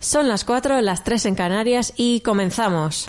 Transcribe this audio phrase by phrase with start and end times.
[0.00, 3.06] Son las 4, las 3 en Canarias y comenzamos.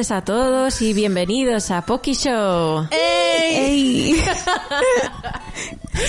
[0.00, 2.86] Tardes a todos y bienvenidos a Poki Show.
[2.90, 4.14] ¡Ey!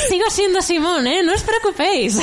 [0.08, 1.22] Sigo siendo Simón, ¿eh?
[1.24, 2.18] No os preocupéis.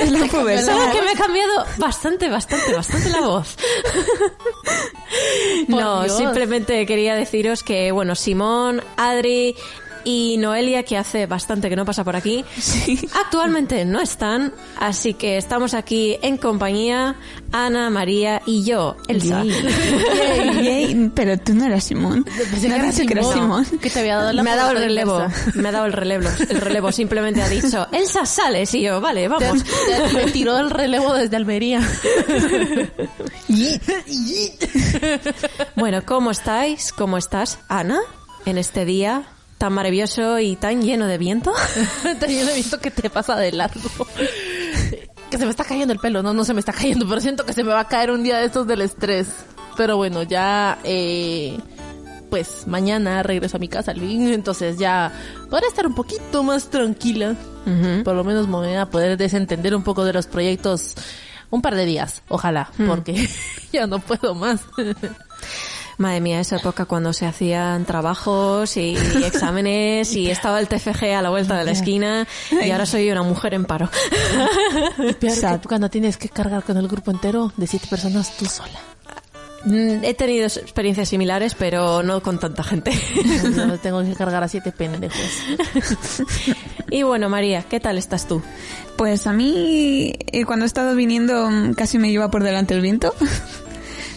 [0.00, 0.26] Es la.
[0.28, 3.56] Solo que me he cambiado bastante, bastante, bastante la voz.
[5.68, 6.16] No, Dios.
[6.16, 9.54] simplemente quería deciros que, bueno, Simón, Adri
[10.04, 12.44] y Noelia, que hace bastante que no pasa por aquí,
[13.24, 17.16] actualmente no están, así que estamos aquí en compañía,
[17.52, 19.44] Ana, María y yo, Elsa.
[19.44, 21.10] Yay, yay.
[21.14, 22.24] Pero tú no eras Simón.
[22.24, 23.64] Pensé No que que eras Simón.
[23.80, 26.28] Que te había dado la Me ha dado el relevo, me ha dado el relevo,
[26.48, 29.62] el relevo, simplemente ha dicho, Elsa sales y yo, vale, vamos.
[29.64, 31.80] Te, te tiró el relevo desde Almería.
[35.76, 36.92] Bueno, ¿cómo estáis?
[36.92, 38.00] ¿Cómo estás, Ana,
[38.46, 39.24] en este día
[39.64, 41.50] tan maravilloso y tan lleno de viento?
[42.20, 43.80] También he visto que te pasa de largo.
[45.30, 46.22] Que se me está cayendo el pelo.
[46.22, 48.22] No, no se me está cayendo, pero siento que se me va a caer un
[48.22, 49.28] día de estos del estrés.
[49.74, 50.78] Pero bueno, ya...
[50.84, 51.58] Eh,
[52.28, 55.12] pues mañana regreso a mi casa al fin, entonces ya
[55.48, 57.34] podré estar un poquito más tranquila.
[58.04, 60.94] Por lo menos me voy a poder desentender un poco de los proyectos
[61.50, 63.28] un par de días, ojalá, porque
[63.72, 64.62] ya no puedo más.
[65.98, 71.22] Madre mía, esa época cuando se hacían trabajos y exámenes y estaba el TFG a
[71.22, 73.88] la vuelta de la esquina y ahora soy una mujer en paro.
[75.20, 75.60] Peor Sad.
[75.60, 78.78] que cuando tienes que cargar con el grupo entero de siete personas tú sola.
[79.66, 82.90] Mm, He tenido experiencias similares, pero no con tanta gente.
[83.54, 85.16] No tengo que cargar a siete pendejos.
[86.90, 88.42] Y bueno, María, ¿qué tal estás tú?
[88.96, 92.80] Pues a mí, eh, cuando he estado viniendo, mm, casi me lleva por delante el
[92.82, 93.14] viento.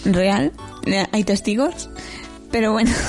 [0.06, 0.52] Real.
[0.86, 1.90] Eh, Hay testigos.
[2.52, 2.92] Pero bueno.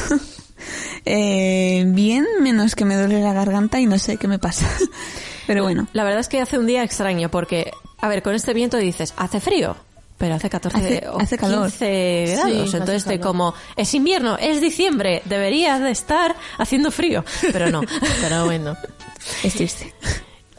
[1.05, 4.67] Eh, bien, menos que me duele la garganta y no sé qué me pasa.
[5.47, 5.87] Pero bueno.
[5.95, 9.15] La verdad es que hace un día extraño porque, a ver, con este viento dices,
[9.17, 9.77] hace frío,
[10.19, 11.71] pero hace 14 Hace- o hace calor.
[11.71, 12.75] 15 Sí, grados.
[12.75, 13.27] Entonces, estoy calor.
[13.33, 17.81] como, es invierno, es diciembre, debería de estar haciendo frío, pero no.
[18.21, 18.77] Pero bueno.
[19.43, 19.95] Es triste.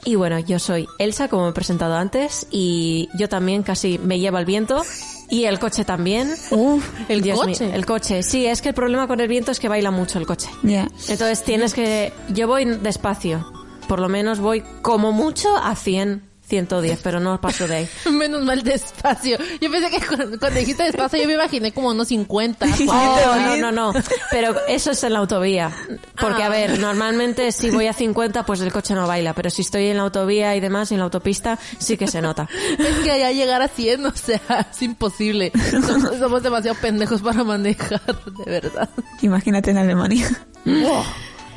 [0.06, 4.40] Y bueno, yo soy Elsa, como he presentado antes, y yo también casi me lleva
[4.40, 4.84] el viento.
[5.30, 6.34] Y el coche también.
[6.52, 7.66] Uf, ¿El Dios coche?
[7.66, 8.24] mío, el coche.
[8.24, 10.50] Sí, es que el problema con el viento es que baila mucho el coche.
[10.64, 12.12] Entonces tienes que...
[12.30, 13.46] Yo voy despacio.
[13.88, 17.90] Por lo menos voy como mucho a 100, 110, pero no paso de ahí.
[18.12, 19.38] Menos mal despacio.
[19.62, 22.66] Yo pensé que cuando, cuando dijiste despacio yo me imaginé como unos 50.
[22.88, 23.94] Oh, no, no, no.
[24.32, 25.72] Pero eso es en la autovía.
[26.20, 26.50] Porque, a Ah.
[26.50, 29.34] ver, normalmente si voy a 50, pues el coche no baila.
[29.34, 32.48] Pero si estoy en la autovía y demás, en la autopista, sí que se nota.
[32.78, 35.52] Es que allá llegar a 100, o sea, es imposible.
[35.86, 38.02] Somos, somos demasiado pendejos para manejar,
[38.46, 38.90] de verdad.
[39.22, 40.28] Imagínate en Alemania.
[40.66, 41.06] Oh,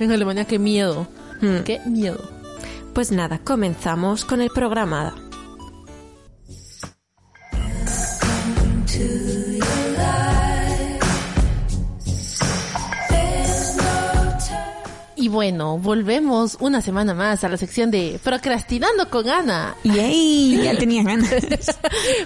[0.00, 1.06] en Alemania, qué miedo.
[1.40, 1.58] Hmm.
[1.64, 2.20] Qué miedo.
[2.94, 5.14] Pues nada, comenzamos con el programa.
[15.16, 19.74] Y bueno, volvemos una semana más a la sección de Procrastinando con Ana.
[19.84, 21.30] Yay, ya tenía ganas.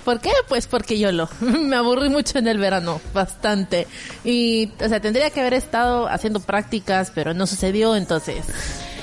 [0.05, 0.31] ¿Por qué?
[0.49, 1.29] Pues porque yo lo.
[1.41, 3.87] Me aburrí mucho en el verano, bastante.
[4.25, 8.47] Y, o sea, tendría que haber estado haciendo prácticas, pero no sucedió, entonces.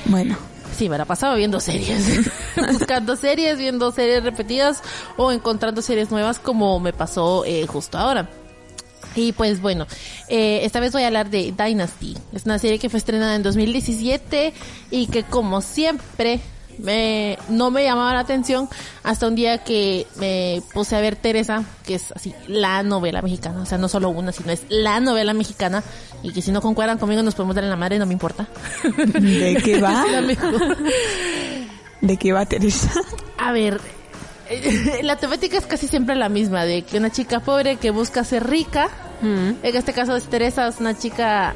[0.06, 0.38] Bueno,
[0.73, 2.29] Sí, me la pasaba viendo series.
[2.55, 4.81] Buscando series, viendo series repetidas
[5.17, 8.29] o encontrando series nuevas como me pasó eh, justo ahora.
[9.15, 9.85] Y pues bueno,
[10.27, 12.17] eh, esta vez voy a hablar de Dynasty.
[12.33, 14.53] Es una serie que fue estrenada en 2017
[14.89, 16.39] y que como siempre
[16.79, 18.69] me, no me llamaba la atención
[19.03, 23.61] hasta un día que me puse a ver Teresa, que es así, la novela mexicana,
[23.61, 25.83] o sea, no solo una, sino es la novela mexicana,
[26.21, 28.47] y que si no concuerdan conmigo nos podemos dar en la madre, no me importa.
[28.97, 30.05] ¿De qué va?
[32.01, 32.91] ¿De qué va Teresa?
[33.37, 33.79] A ver,
[34.49, 38.23] eh, la temática es casi siempre la misma, de que una chica pobre que busca
[38.23, 38.89] ser rica,
[39.21, 41.55] en este caso es Teresa, es una chica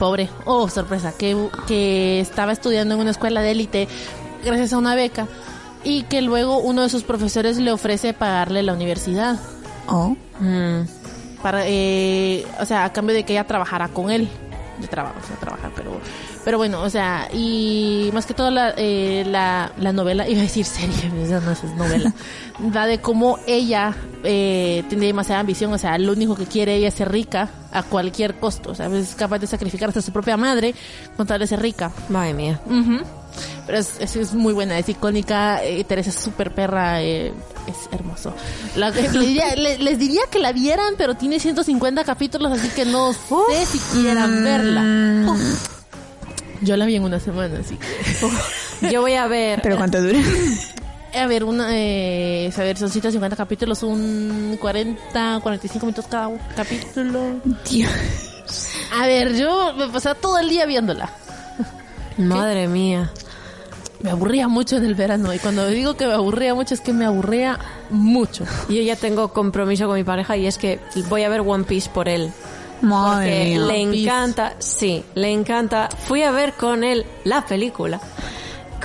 [0.00, 1.36] pobre, oh sorpresa, que,
[1.68, 3.86] que estaba estudiando en una escuela de élite
[4.42, 5.28] gracias a una beca
[5.84, 9.38] y que luego uno de sus profesores le ofrece pagarle la universidad.
[9.88, 10.16] Oh.
[10.40, 10.86] Mm.
[11.42, 14.26] Para, eh, o sea, a cambio de que ella trabajara con él.
[14.78, 16.00] De trabajo, no trabajar, pero,
[16.44, 20.42] pero bueno, o sea, y más que todo la, eh, la, la novela, iba a
[20.42, 22.12] decir serie, no es novela,
[22.76, 23.94] va de cómo ella
[24.24, 27.82] eh, tiene demasiada ambición, o sea, lo único que quiere ella es ser rica a
[27.82, 30.74] cualquier costo, o sea, es capaz de sacrificar hasta su propia madre
[31.16, 31.92] con tal de ser rica.
[32.08, 32.60] Madre mía.
[32.66, 32.98] Ujú.
[33.66, 35.62] Pero es, es, es muy buena, es icónica.
[35.62, 37.32] eh, Teresa es súper perra, eh,
[37.68, 38.34] es hermoso.
[38.74, 42.84] La- les, diría, le- les diría que la vieran, pero tiene 150 capítulos, así que
[42.84, 45.30] no sé si quieran verla.
[45.32, 45.79] Uf.
[46.60, 48.90] Yo la vi en una semana, así que.
[48.90, 49.60] Yo voy a ver.
[49.62, 50.18] ¿Pero cuánto dura?
[51.14, 57.40] A ver, una, eh, a ver, son 150 capítulos, un 40, 45 minutos cada capítulo.
[57.68, 57.90] Dios.
[58.92, 61.10] A ver, yo me pasaba todo el día viéndola.
[62.16, 63.10] Madre mía.
[64.02, 66.92] Me aburría mucho en el verano y cuando digo que me aburría mucho es que
[66.92, 67.58] me aburría
[67.90, 68.44] mucho.
[68.68, 71.90] Yo ya tengo compromiso con mi pareja y es que voy a ver One Piece
[71.90, 72.32] por él.
[72.82, 73.60] Madre Porque mía.
[73.66, 75.88] le encanta, sí, le encanta.
[76.06, 78.00] Fui a ver con él la película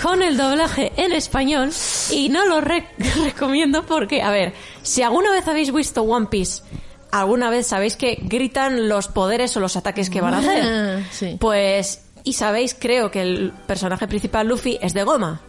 [0.01, 1.71] con el doblaje en español
[2.11, 2.85] y no lo re-
[3.23, 6.63] recomiendo porque, a ver, si alguna vez habéis visto One Piece,
[7.11, 10.63] alguna vez sabéis que gritan los poderes o los ataques que van a hacer.
[10.65, 11.37] Ah, sí.
[11.39, 15.39] Pues, y sabéis, creo que el personaje principal, Luffy, es de goma.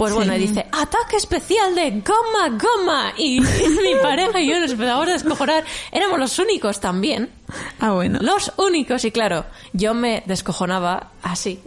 [0.00, 3.12] Pues bueno, y dice, ataque especial de goma, goma.
[3.18, 5.62] Y mi pareja y yo nos empezamos a descojonar.
[5.92, 7.28] Éramos los únicos también.
[7.80, 8.18] Ah, bueno.
[8.22, 9.44] Los únicos, y claro,
[9.74, 11.60] yo me descojonaba así.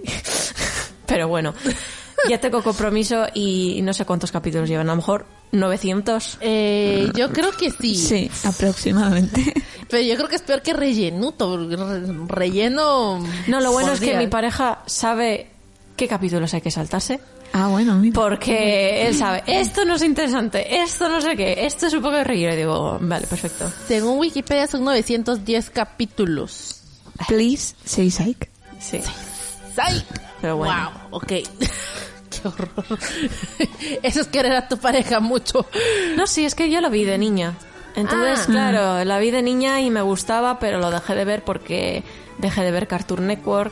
[1.05, 1.53] Pero bueno,
[2.27, 4.89] ya tengo compromiso y no sé cuántos capítulos llevan.
[4.89, 6.39] A lo mejor 900.
[6.41, 7.93] Eh, yo creo que sí.
[7.93, 9.53] Sí, aproximadamente.
[9.91, 11.69] Pero yo creo que es peor que rellenuto.
[12.29, 13.23] Relleno.
[13.45, 15.51] No, lo bueno es que mi pareja sabe
[15.95, 17.19] qué capítulos hay que saltarse.
[17.55, 18.15] Ah, bueno, mira.
[18.19, 22.15] Porque él sabe, esto no es interesante, esto no sé qué, esto es un poco
[22.15, 22.49] de reír.
[22.49, 23.71] Y digo, vale, perfecto.
[23.87, 26.81] Según Wikipedia son 910 capítulos.
[27.27, 28.49] Please say psych.
[28.79, 28.99] Sí.
[29.77, 30.03] ¡Ay!
[30.41, 30.91] Pero bueno.
[31.11, 31.27] Wow, ok.
[31.27, 32.69] Qué horror.
[34.03, 35.67] Eso es querer a tu pareja mucho.
[36.17, 37.53] No, sí, es que yo lo vi de niña.
[37.95, 38.51] Entonces, Ah.
[38.51, 42.03] claro, la vi de niña y me gustaba, pero lo dejé de ver porque
[42.39, 43.71] dejé de ver Cartoon Network.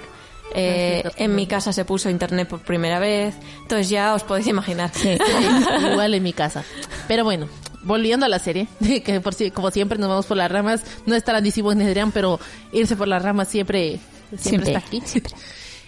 [0.54, 3.36] Eh, en mi casa se puso internet por primera vez.
[3.62, 4.92] Entonces ya os podéis imaginar.
[5.92, 6.64] Igual en mi casa.
[7.08, 7.48] Pero bueno,
[7.84, 8.68] volviendo a la serie,
[9.06, 12.12] que por si, como siempre nos vamos por las ramas, no es grandísimo en Adrián,
[12.12, 12.40] pero
[12.72, 14.00] irse por las ramas siempre,
[14.38, 15.02] siempre, Siempre, está aquí.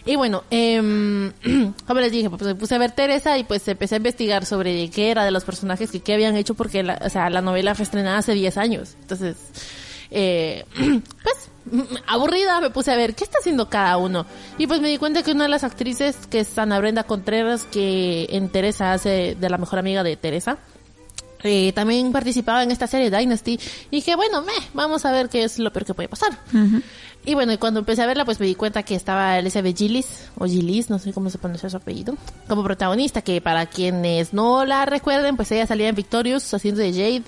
[0.06, 1.31] Y bueno, em,
[1.88, 4.89] como les dije, pues me puse a ver Teresa y pues empecé a investigar sobre
[4.89, 7.74] qué era de los personajes que qué habían hecho porque la, o sea, la novela
[7.74, 8.95] fue estrenada hace 10 años.
[9.00, 9.38] Entonces,
[10.12, 11.50] eh, pues
[12.08, 14.25] aburrida me puse a ver qué está haciendo cada uno
[14.58, 17.66] y pues me di cuenta que una de las actrices que es Ana Brenda Contreras
[17.66, 20.58] que en Teresa hace de la mejor amiga de Teresa
[21.44, 23.60] eh, también participaba en esta serie Dynasty
[23.92, 26.38] y dije bueno meh, vamos a ver qué es lo peor que puede pasar.
[27.25, 30.30] Y bueno y cuando empecé a verla pues me di cuenta que estaba Elizabeth Gillis
[30.38, 32.15] o Gillis no sé cómo se pronuncia su apellido
[32.48, 36.92] como protagonista que para quienes no la recuerden pues ella salía en Victorious haciendo de
[36.92, 37.24] Jade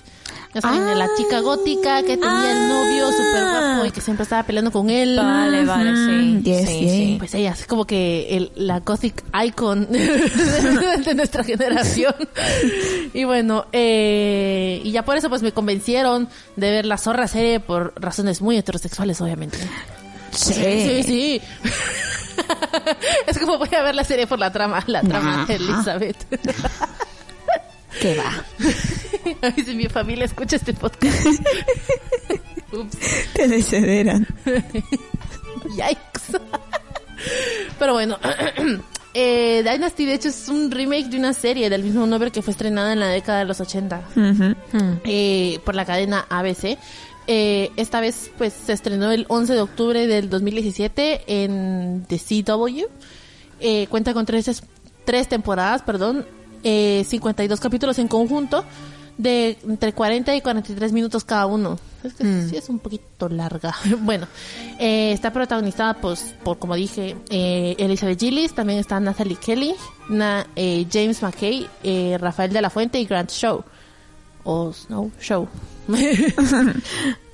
[0.53, 4.23] ya saben, de la chica gótica que tenía el novio súper guapo y que siempre
[4.23, 5.17] estaba peleando con él.
[5.17, 6.41] Vale, vale, sí.
[6.43, 6.91] Yes, sí, yes.
[6.91, 7.15] sí.
[7.19, 12.15] Pues ella es como que el, la gothic icon de nuestra generación.
[13.13, 17.59] Y bueno, eh, y ya por eso pues me convencieron de ver la zorra serie
[17.59, 19.57] por razones muy heterosexuales, obviamente.
[20.31, 20.53] Sí.
[20.53, 21.41] Sí, sí.
[23.27, 25.55] es como voy a ver la serie por la trama, la trama de.
[25.55, 26.17] Elizabeth.
[28.01, 28.45] ¿Qué va?
[29.41, 31.25] Ay, si mi familia escucha este podcast.
[32.73, 32.97] Ups.
[33.33, 34.27] Te desederan.
[34.45, 36.39] Yikes.
[37.79, 38.17] Pero bueno,
[39.13, 42.51] eh, Dynasty de hecho es un remake de una serie del mismo nombre que fue
[42.51, 44.55] estrenada en la década de los 80 Ujú.
[45.05, 46.77] eh, por la cadena ABC.
[47.27, 52.83] Eh, esta vez pues se estrenó el 11 de octubre del 2017 en The CW.
[53.61, 54.63] Eh, cuenta con tres, es-
[55.05, 56.25] tres temporadas, perdón,
[56.65, 58.65] eh, 52 capítulos en conjunto.
[59.17, 61.79] de entre 40 y 43 minutos cada uno.
[62.03, 62.49] Es que Mm.
[62.49, 63.73] sí es un poquito larga.
[64.01, 64.27] bueno,
[64.77, 69.73] eh, está protagonizada pues, por, como dije, eh, Elizabeth Gillis, también está Natalie Kelly,
[70.09, 73.63] na- eh, James McKay, eh, Rafael de la Fuente y Grant Show.
[74.43, 75.47] O Snow Show.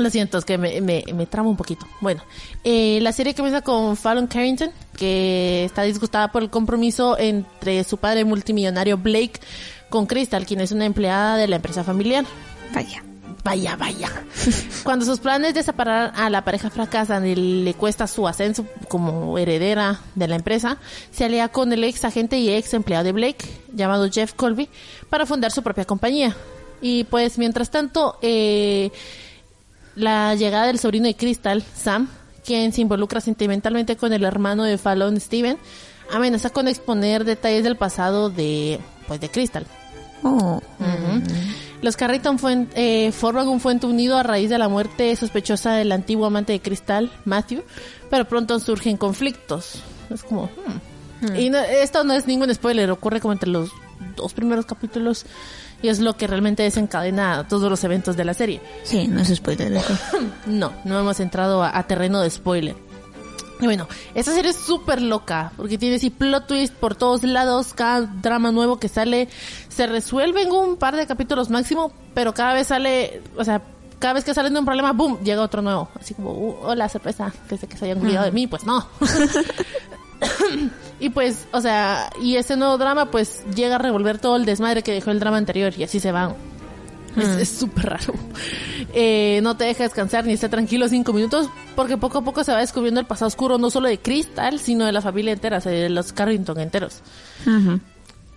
[0.00, 1.86] Lo siento, es que me, me, me tramo un poquito.
[2.00, 2.22] Bueno,
[2.64, 7.98] eh, la serie comienza con Fallon Carrington, que está disgustada por el compromiso entre su
[7.98, 9.40] padre multimillonario Blake
[9.90, 12.24] con Crystal, quien es una empleada de la empresa familiar.
[12.74, 13.02] Vaya.
[13.44, 14.10] Vaya, vaya.
[14.84, 19.38] Cuando sus planes de separar a la pareja fracasan y le cuesta su ascenso como
[19.38, 20.78] heredera de la empresa,
[21.10, 24.68] se alía con el ex agente y ex empleado de Blake, llamado Jeff Colby,
[25.08, 26.36] para fundar su propia compañía.
[26.82, 28.90] Y pues, mientras tanto, eh,
[29.96, 32.08] la llegada del sobrino de Crystal, Sam,
[32.44, 35.58] quien se involucra sentimentalmente con el hermano de Fallon, Steven,
[36.12, 39.66] amenaza con exponer detalles del pasado de, pues, de Crystal.
[40.22, 40.60] Oh.
[41.82, 42.38] Los Carrington
[42.74, 46.60] eh, forman un fuente unido a raíz de la muerte sospechosa del antiguo amante de
[46.60, 47.62] Cristal, Matthew,
[48.10, 49.82] pero pronto surgen conflictos.
[50.10, 50.50] Es como...
[51.20, 51.36] hmm.
[51.36, 53.70] Y no- esto no es ningún spoiler, ocurre como entre los
[54.16, 55.24] dos primeros capítulos
[55.82, 58.60] y es lo que realmente desencadena todos los eventos de la serie.
[58.82, 59.94] Sí, no es spoiler eso.
[60.46, 62.76] No, no hemos entrado a, a terreno de spoiler.
[63.60, 67.74] Y bueno, esta serie es súper loca, porque tiene así plot twist por todos lados,
[67.74, 69.28] cada drama nuevo que sale
[69.68, 73.60] se resuelve en un par de capítulos máximo, pero cada vez sale, o sea,
[73.98, 75.90] cada vez que sale de un problema, ¡boom!, llega otro nuevo.
[76.00, 78.86] Así como, uh, hola, sorpresa, pensé que se hayan olvidado de mí, pues no.
[81.00, 84.82] y pues, o sea, y ese nuevo drama pues llega a revolver todo el desmadre
[84.82, 86.34] que dejó el drama anterior y así se van.
[87.16, 88.14] Es- Es súper raro.
[88.94, 92.52] Eh, no te deja descansar ni estar tranquilo cinco minutos porque poco a poco se
[92.52, 95.60] va descubriendo el pasado oscuro no solo de Crystal, sino de la familia entera, o
[95.60, 97.00] sea, de los Carrington enteros.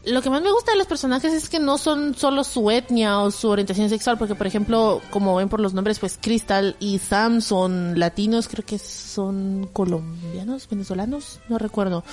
[0.06, 3.20] Lo que más me gusta de los personajes es que no son solo su etnia
[3.20, 7.00] o su orientación sexual, porque por ejemplo, como ven por los nombres, pues Crystal y
[7.00, 12.04] Sam son latinos, creo que son colombianos, venezolanos, no recuerdo.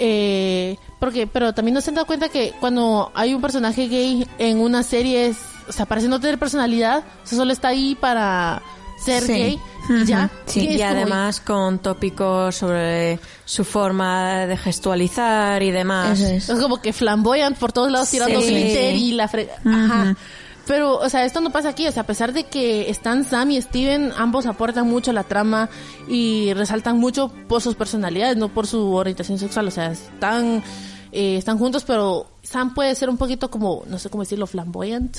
[0.00, 4.58] Eh, porque, pero también nos han dado cuenta que cuando hay un personaje gay en
[4.58, 5.36] una serie, es,
[5.68, 8.62] o sea, parece no tener personalidad, o sea, solo está ahí para
[9.04, 9.32] ser Sí.
[9.32, 10.30] gay y ya.
[10.46, 10.68] Sí.
[10.68, 16.20] Y además con tópicos sobre su forma de gestualizar y demás.
[16.20, 16.48] Eso es.
[16.48, 18.46] Es como que flamboyant por todos lados tirando Sí.
[18.48, 19.48] glitter y la fre...
[19.64, 20.16] Ajá.
[20.64, 21.88] Pero, o sea, esto no pasa aquí.
[21.88, 25.24] O sea, a pesar de que están Sam y Steven, ambos aportan mucho a la
[25.24, 25.68] trama
[26.08, 29.66] y resaltan mucho por sus personalidades, no por su orientación sexual.
[29.66, 30.62] O sea, están,
[31.10, 35.16] eh, están juntos, pero Sam puede ser un poquito como, no sé cómo decirlo, flamboyant.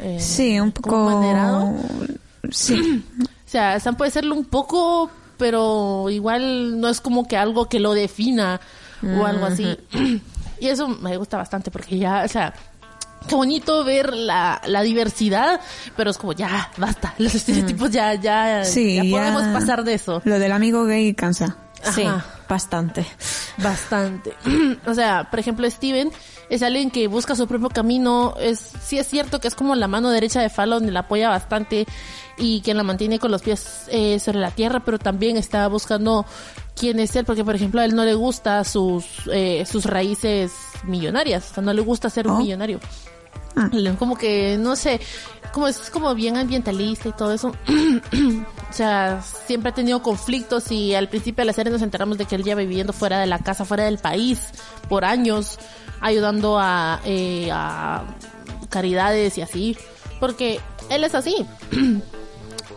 [0.00, 1.10] eh, Sí, un como poco...
[1.20, 1.74] manerado.
[2.50, 3.04] Sí.
[3.48, 7.80] O sea, Sam puede serlo un poco, pero igual no es como que algo que
[7.80, 8.60] lo defina
[9.02, 9.74] o algo así.
[10.60, 12.52] Y eso me gusta bastante porque ya, o sea,
[13.26, 15.60] qué bonito ver la, la diversidad,
[15.96, 17.14] pero es como ya, basta.
[17.18, 20.20] Los estereotipos ya, ya, Sí, ya ya- podemos pasar de eso.
[20.24, 21.56] Lo del amigo gay cansa.
[21.94, 22.04] Sí,
[22.48, 23.06] bastante.
[23.58, 24.34] Bastante.
[24.86, 26.10] o sea, por ejemplo, Steven
[26.50, 28.34] es alguien que busca su propio camino.
[28.40, 31.28] Es, sí es cierto que es como la mano derecha de Fallon y la apoya
[31.28, 31.86] bastante
[32.38, 36.24] y que la mantiene con los pies eh, sobre la tierra, pero también está buscando
[36.76, 40.52] quién es él, porque por ejemplo a él no le gusta sus, eh, sus raíces
[40.84, 42.38] millonarias, o sea, no le gusta ser un Oh.
[42.38, 42.78] millonario.
[43.56, 43.68] Ah.
[43.98, 45.00] Como que, no sé,
[45.52, 47.48] como es como bien ambientalista y todo eso.
[47.68, 52.26] o sea, siempre ha tenido conflictos y al principio de la serie nos enteramos de
[52.26, 54.38] que él lleva viviendo fuera de la casa, fuera del país,
[54.88, 55.58] por años,
[56.00, 58.04] ayudando a, eh, a
[58.68, 59.76] caridades y así.
[60.20, 61.44] Porque él es así.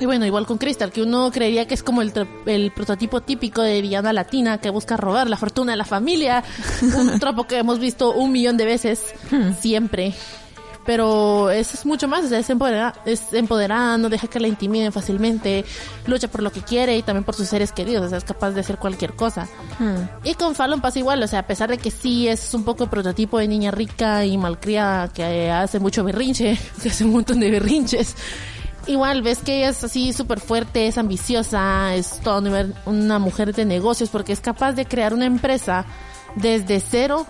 [0.01, 2.12] Y bueno, igual con Crystal, que uno creería que es como el,
[2.48, 6.43] el prototipo típico de villana latina que busca robar la fortuna de la familia.
[6.98, 9.03] Un tropo que hemos visto un millón de veces,
[9.60, 10.15] siempre.
[10.88, 14.48] Pero eso es mucho más, o sea, es empoderada, es empoderada, no deja que la
[14.48, 15.63] intimiden fácilmente,
[16.08, 18.50] lucha por lo que quiere y también por sus seres queridos, o sea, es capaz
[18.50, 19.48] de hacer cualquier cosa.
[20.24, 22.86] Y con Fallon pasa igual, o sea, a pesar de que sí es un poco
[22.86, 27.39] el prototipo de niña rica y malcriada que hace mucho berrinche, que hace un montón
[27.39, 28.15] de berrinches,
[28.88, 33.53] igual ves que ella es así súper fuerte, es ambiciosa, es toda una- una mujer
[33.53, 35.85] de negocios porque es capaz de crear una empresa
[36.35, 37.25] desde cero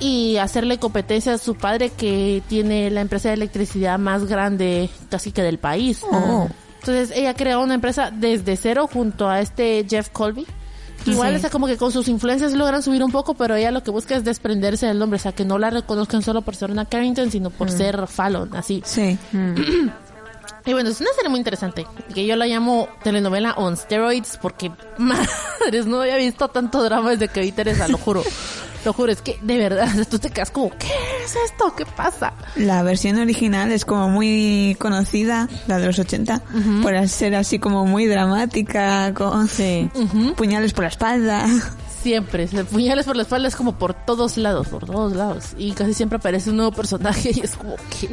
[0.00, 5.32] y hacerle competencia a su padre que tiene la empresa de electricidad más grande casi
[5.32, 6.02] que del país.
[6.10, 6.48] Oh.
[6.80, 10.46] Entonces ella creó una empresa desde cero junto a este Jeff Colby.
[11.06, 11.36] Igual Sí.
[11.36, 14.16] está como que con sus influencias logran subir un poco, pero ella lo que busca
[14.16, 17.30] es desprenderse del nombre, o sea, que no la reconozcan solo por ser una Carrington,
[17.30, 18.82] sino por ser Fallon, así.
[18.84, 19.16] Sí.
[20.68, 24.70] Y bueno, es una serie muy interesante, que yo la llamo telenovela on steroids porque,
[24.98, 28.22] madres, no había visto tanto drama desde que vi Teresa, lo juro.
[28.84, 30.92] Lo juro, es que de verdad, tú te quedas como, ¿qué
[31.24, 31.74] es esto?
[31.74, 32.34] ¿Qué pasa?
[32.56, 36.42] La versión original es como muy conocida, la de los 80,
[36.82, 39.88] por ser así como muy dramática, con Sí.
[40.36, 41.46] puñales por la espalda.
[42.02, 45.46] Siempre, puñales por la espalda es como por todos lados, por todos lados.
[45.56, 48.10] Y casi siempre aparece un nuevo personaje y es como que...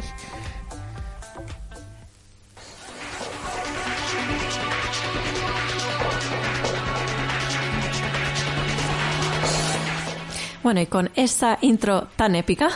[10.66, 12.70] Bueno, y con esta intro tan épica,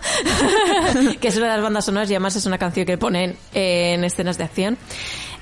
[1.20, 4.04] que es una de las bandas sonoras y además es una canción que ponen en
[4.04, 4.78] escenas de acción,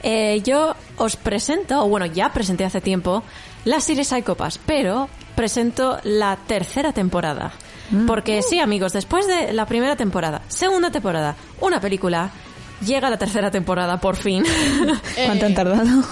[0.02, 3.22] eh, yo os presento, o bueno, ya presenté hace tiempo,
[3.66, 7.52] la serie Psychopass, pero presento la tercera temporada.
[8.06, 12.30] Porque sí, amigos, después de la primera temporada, segunda temporada, una película,
[12.82, 14.42] llega la tercera temporada, por fin.
[15.26, 16.02] ¿Cuánto han Eh, tardado?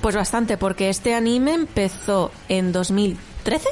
[0.00, 3.68] pues bastante, porque este anime empezó en 2013.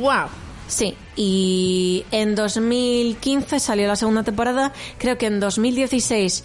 [0.00, 0.26] ¡Wow!
[0.66, 6.44] Sí, y en 2015 salió la segunda temporada, creo que en 2016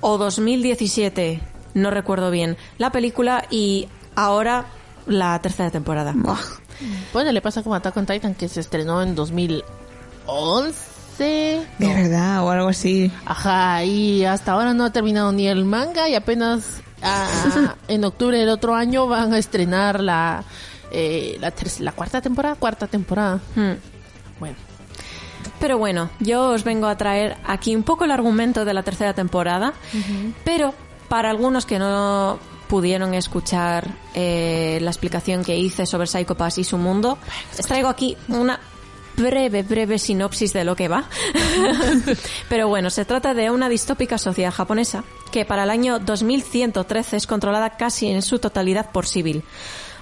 [0.00, 1.40] o 2017,
[1.74, 4.66] no recuerdo bien, la película y ahora
[5.08, 6.12] la tercera temporada.
[6.14, 6.38] Buah.
[7.12, 9.64] Bueno, le pasa como Attack on Titan que se estrenó en 2011.
[11.18, 11.88] De No.
[11.88, 13.10] verdad, o algo así.
[13.26, 18.38] Ajá, y hasta ahora no ha terminado ni el manga y apenas ah, en octubre
[18.38, 20.44] del otro año van a estrenar la
[20.92, 21.38] eh,
[21.80, 23.40] la cuarta temporada, cuarta temporada.
[23.56, 23.72] Hmm.
[24.42, 24.56] Bueno,
[25.60, 29.14] Pero bueno, yo os vengo a traer aquí un poco el argumento de la tercera
[29.14, 29.72] temporada,
[30.44, 30.74] pero
[31.08, 36.64] para algunos que no pudieron escuchar eh, la explicación que hice sobre Psycho Pass y
[36.64, 37.18] su mundo,
[37.56, 38.58] les traigo aquí una
[39.16, 41.04] breve, breve sinopsis de lo que va.
[42.48, 47.26] Pero bueno, se trata de una distópica sociedad japonesa que para el año 2113 es
[47.28, 49.44] controlada casi en su totalidad por civil.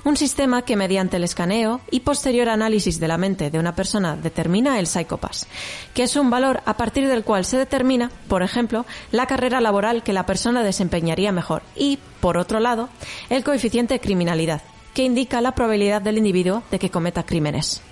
[0.02, 4.16] Un sistema que mediante el escaneo y posterior análisis de la mente de una persona
[4.16, 5.47] determina el psicopas,
[5.92, 10.02] que es un valor a partir del cual se determina, por ejemplo, la carrera laboral
[10.02, 12.88] que la persona desempeñaría mejor y, por otro lado,
[13.28, 14.62] el coeficiente de criminalidad,
[14.95, 17.83] que indica la probabilidad del individuo de que cometa crímenes.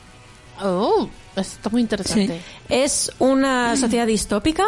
[0.63, 2.41] oh, está muy interesante.
[2.71, 4.65] Es una sociedad distópica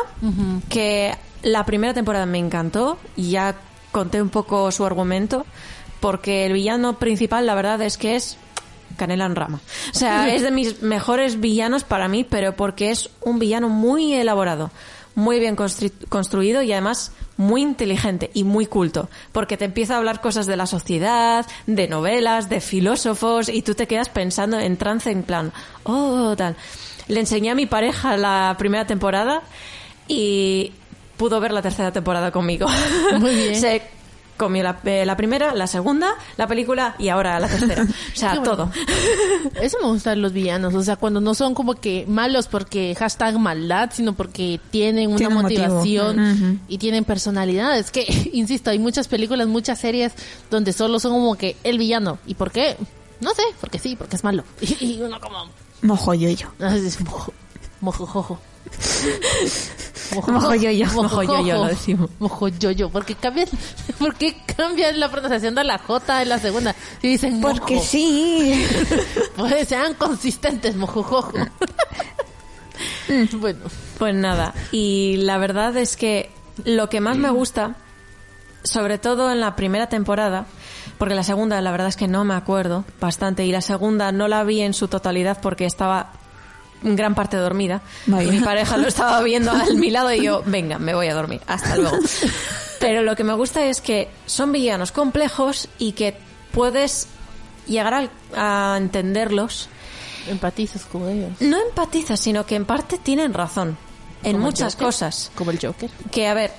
[0.69, 3.57] que la primera temporada me encantó y ya
[3.93, 5.47] conté un poco su argumento
[6.01, 8.37] porque el villano principal la verdad es que es
[8.97, 9.61] canela en rama.
[9.95, 14.13] O sea, es de mis mejores villanos para mí, pero porque es un villano muy
[14.15, 14.71] elaborado,
[15.15, 19.99] muy bien constru- construido y además muy inteligente y muy culto, porque te empieza a
[19.99, 24.77] hablar cosas de la sociedad, de novelas, de filósofos y tú te quedas pensando en
[24.77, 25.53] trance en plan,
[25.85, 26.57] oh, tal.
[27.09, 29.43] Le enseñé a mi pareja la primera temporada
[30.07, 30.73] y
[31.17, 32.67] pudo ver la tercera temporada conmigo.
[33.19, 33.55] Muy bien.
[33.61, 33.83] Se
[34.41, 37.83] comió la, eh, la primera, la segunda, la película y ahora la tercera.
[37.85, 38.43] O sea, bueno.
[38.43, 38.73] todo.
[39.61, 43.39] Eso me gustan los villanos, o sea, cuando no son como que malos porque hashtag
[43.39, 47.79] maldad, sino porque tienen una Tienen motivación y tienen personalidad.
[47.79, 50.15] Es que, insisto, hay muchas películas, muchas series
[50.51, 52.19] donde solo son como que el villano.
[52.27, 52.79] ¿Y por qué?
[53.21, 54.45] No sé, porque sí, porque es malo.
[54.81, 55.45] Y, uno como...
[55.83, 56.49] Mojo yo yo.
[56.61, 58.39] ah, es mojo-
[60.15, 60.41] Mojojojo.
[60.41, 62.11] Mojoyoyo, mojoyoyo lo decimos.
[62.19, 63.49] Mojoyoyo, porque cambian,
[63.99, 66.75] ¿por qué cambian la pronunciación de la J en la segunda?
[67.03, 67.87] Y dicen Porque mojo.
[67.87, 68.67] sí.
[69.37, 71.33] Pues sean consistentes, mojojojo.
[73.39, 73.61] bueno,
[73.99, 76.31] Pues nada, y la verdad es que
[76.65, 77.77] lo que más me gusta,
[78.65, 80.47] sobre todo en la primera temporada,
[80.99, 84.29] porque la segunda la verdad es que no me acuerdo bastante, y la segunda no
[84.29, 86.13] la vi en su totalidad porque estaba
[86.83, 87.83] gran parte dormida.
[88.07, 88.29] Vaya.
[88.29, 91.15] Y mi pareja lo estaba viendo a mi lado y yo, venga, me voy a
[91.15, 91.97] dormir, hasta luego.
[92.81, 96.17] Pero lo que me gusta es que son villanos complejos y que
[96.53, 97.09] puedes
[97.67, 99.69] llegar al- a entenderlos
[100.29, 101.31] empatizas con ellos.
[101.41, 103.77] no empatizas, sino que en parte tienen razón
[104.23, 104.87] en Como muchas Joker.
[104.87, 105.31] cosas.
[105.35, 105.91] Como el Joker.
[106.11, 106.53] Que, a ver,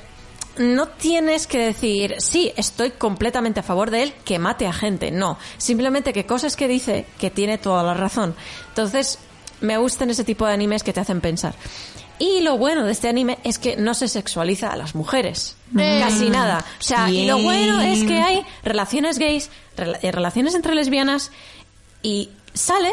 [0.57, 5.11] no tienes que decir, sí, estoy completamente a favor de él, que mate a gente.
[5.11, 8.35] No, simplemente que cosas que dice que tiene toda la razón.
[8.69, 9.19] Entonces,
[9.61, 11.55] me gustan ese tipo de animes que te hacen pensar.
[12.19, 15.55] Y lo bueno de este anime es que no se sexualiza a las mujeres.
[15.75, 16.63] Casi nada.
[16.79, 21.31] O sea, y lo bueno es que hay relaciones gays, eh, relaciones entre lesbianas
[22.03, 22.91] y sale,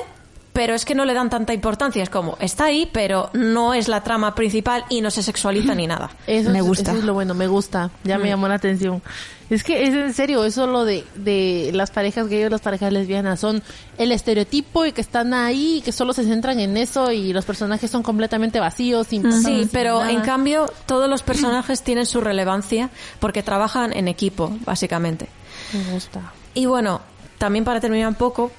[0.59, 2.03] pero es que no le dan tanta importancia.
[2.03, 5.87] Es como, está ahí, pero no es la trama principal y no se sexualiza ni
[5.87, 6.11] nada.
[6.27, 6.91] Eso Me es- gusta.
[6.91, 7.93] Eso es lo bueno, me gusta.
[8.03, 9.01] Ya me llamó la atención.
[9.51, 12.93] Es que es en serio, eso lo de, de las parejas gays o las parejas
[12.93, 13.39] lesbianas.
[13.39, 13.63] Son
[13.99, 17.45] el estereotipo y que están ahí y que solo se centran en eso y los
[17.45, 20.11] personajes son completamente vacíos, sin Sí, sin pero nada.
[20.11, 22.91] en cambio todos los personajes tienen su relevancia
[23.21, 25.29] porque trabajan en equipo, básicamente.
[25.73, 26.33] Me gusta.
[26.55, 27.01] Y bueno,
[27.39, 28.51] también para terminar un poco,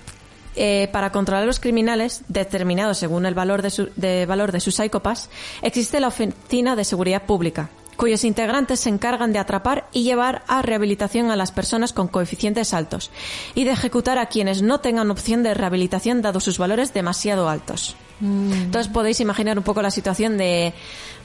[0.62, 4.60] eh, para controlar a los criminales, determinados según el valor de, su, de valor de
[4.60, 5.30] sus psicópatas,
[5.62, 10.62] existe la Oficina de Seguridad Pública, cuyos integrantes se encargan de atrapar y llevar a
[10.62, 13.10] rehabilitación a las personas con coeficientes altos
[13.56, 17.95] y de ejecutar a quienes no tengan opción de rehabilitación dado sus valores demasiado altos.
[18.22, 21.18] Entonces podéis imaginar un poco la situación de mm,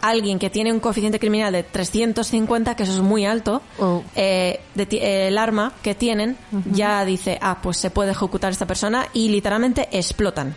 [0.00, 4.02] alguien que tiene un coeficiente criminal de 350, que eso es muy alto, Oh.
[4.14, 6.36] eh, de eh, el arma que tienen
[6.72, 10.54] ya dice, ah, pues se puede ejecutar esta persona y literalmente explotan.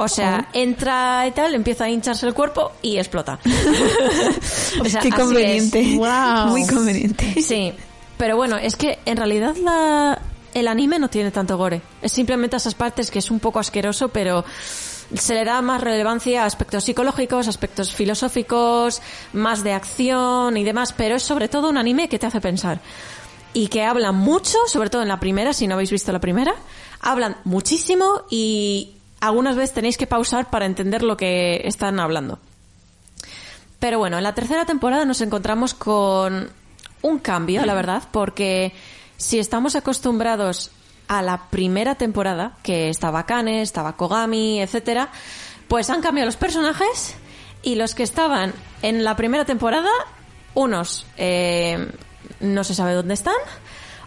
[0.00, 3.38] O sea, entra y tal, empieza a hincharse el cuerpo y explota.
[4.80, 5.80] O sea, Qué conveniente.
[5.80, 5.96] es.
[5.96, 6.48] Wow.
[6.48, 7.42] Muy conveniente.
[7.42, 7.72] Sí,
[8.16, 10.20] pero bueno, es que en realidad la,
[10.54, 11.80] el anime no tiene tanto gore.
[12.02, 14.44] Es simplemente esas partes que es un poco asqueroso, pero
[15.14, 19.00] se le da más relevancia a aspectos psicológicos, aspectos filosóficos,
[19.32, 22.80] más de acción y demás, pero es sobre todo un anime que te hace pensar.
[23.54, 26.54] Y que habla mucho, sobre todo en la primera, si no habéis visto la primera,
[27.00, 32.38] hablan muchísimo y algunas veces tenéis que pausar para entender lo que están hablando.
[33.78, 36.50] Pero bueno, en la tercera temporada nos encontramos con
[37.02, 38.72] un cambio, la verdad, porque
[39.16, 40.70] si estamos acostumbrados
[41.08, 45.08] a la primera temporada, que estaba Kane, estaba Kogami, etcétera,
[45.66, 47.14] pues han cambiado los personajes
[47.62, 49.90] y los que estaban en la primera temporada,
[50.54, 51.90] unos eh,
[52.40, 53.34] no se sabe dónde están,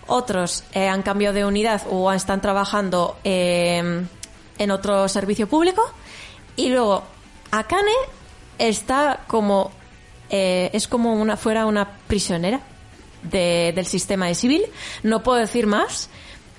[0.08, 4.04] otros eh, han cambiado de unidad o están trabajando eh,
[4.58, 5.82] en otro servicio público
[6.56, 7.04] y luego
[7.52, 7.92] Akane
[8.58, 9.72] está como
[10.30, 12.60] eh, es como una fuera una prisionera
[13.24, 14.64] de- del sistema de civil.
[15.04, 16.10] No puedo decir más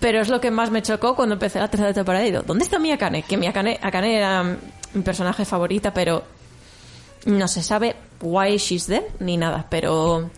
[0.02, 2.78] pero es lo que más me chocó cuando empecé la tercera temporada digo ¿dónde está
[2.78, 3.22] mi Akane?
[3.22, 6.22] que mi Akane, Akane era mi personaje favorita pero
[7.24, 10.28] no se sabe why she's there ni nada pero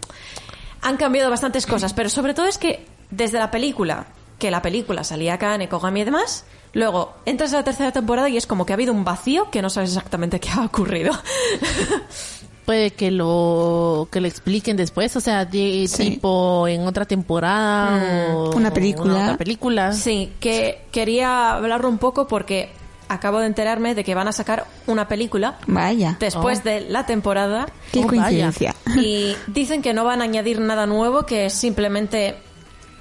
[0.85, 4.07] han cambiado bastantes cosas, pero sobre todo es que desde la película,
[4.38, 8.37] que la película salía Kane, Kogami y demás, luego entras a la tercera temporada y
[8.37, 11.12] es como que ha habido un vacío que no sabes exactamente qué ha ocurrido.
[12.64, 16.11] Puede que lo que lo expliquen después, o sea, de- Sí.
[16.12, 19.14] tipo en otra temporada o Una película.
[19.14, 19.92] una otra película.
[19.92, 22.70] sí, que quería hablarlo un poco porque
[23.09, 26.16] acabo de enterarme de que van a sacar una película Vaya.
[26.18, 26.68] después Oh.
[26.68, 28.22] de la temporada Qué Oh, vaya.
[28.22, 28.74] coincidencia.
[28.96, 32.35] y dicen que no van a añadir nada nuevo, que es simplemente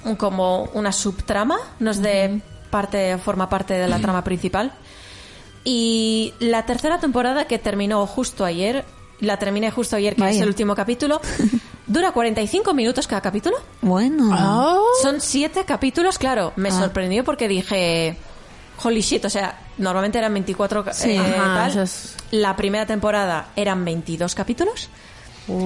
[0.03, 4.73] un- como una subtrama, no es de parte, forma parte de la trama principal.
[5.63, 8.83] Y la tercera temporada que terminó justo ayer,
[9.23, 10.35] la terminé justo ayer, que Vaya.
[10.35, 11.19] es el último capítulo,
[11.87, 13.57] dura 45 minutos cada capítulo.
[13.81, 14.29] Bueno.
[14.37, 14.83] Oh.
[15.01, 16.53] Son siete capítulos, claro.
[16.55, 16.71] Me Ah.
[16.79, 18.17] sorprendió porque dije,
[18.83, 21.11] holy shit, o sea, normalmente eran 24 Sí.
[21.11, 21.69] eh, Ajá, tal.
[21.71, 24.89] eso es- La primera temporada eran 22 capítulos.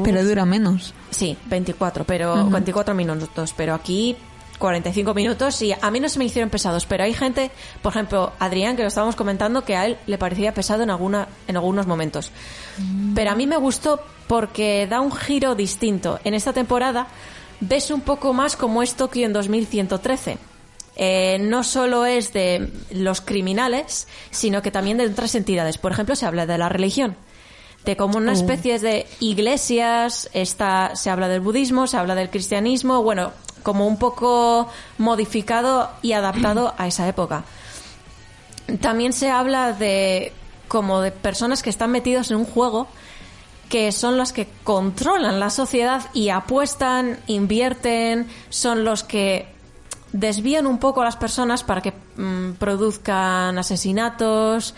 [0.04, 0.94] Pero dura menos.
[1.12, 4.18] Sí, 24, pero 24 minutos, pero aquí
[4.58, 7.52] 45 minutos y a mí no se me hicieron pesados, pero hay gente,
[7.84, 11.28] por ejemplo, Adrián, que lo estábamos comentando, que a él le parecía pesado en alguna
[11.48, 12.32] en algunos momentos.
[13.16, 16.20] Pero a mí me gustó porque da un giro distinto.
[16.24, 17.08] En esta temporada
[17.60, 20.38] ves un poco más como es Tokio en 2113.
[21.00, 25.78] Eh, no solo es de los criminales, sino que también de otras entidades.
[25.78, 27.16] Por ejemplo, se habla de la religión
[27.88, 33.02] de como una especie de iglesias, está, se habla del budismo, se habla del cristianismo,
[33.02, 33.32] bueno,
[33.64, 37.46] como un poco modificado y adaptado a esa época.
[38.82, 40.34] También se habla de
[40.68, 42.88] como de personas que están metidos en un juego
[43.70, 49.46] que son los que controlan la sociedad y apuestan, invierten, son los que
[50.14, 54.74] desvían un poco a las personas para que mm, produzcan asesinatos,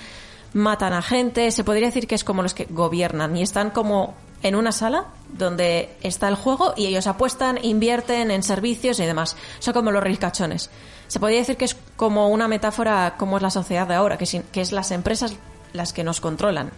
[0.54, 4.16] matan a gente, se podría decir que es como los que gobiernan y están como
[4.42, 5.06] en una sala
[5.38, 9.36] donde está el juego y ellos apuestan, invierten en servicios y demás.
[9.60, 10.72] Son como los ricachones.
[11.08, 14.26] Se podría decir que es como una metáfora como es la sociedad de ahora, que,
[14.26, 15.34] sin- que es las empresas
[15.74, 16.72] las que nos controlan.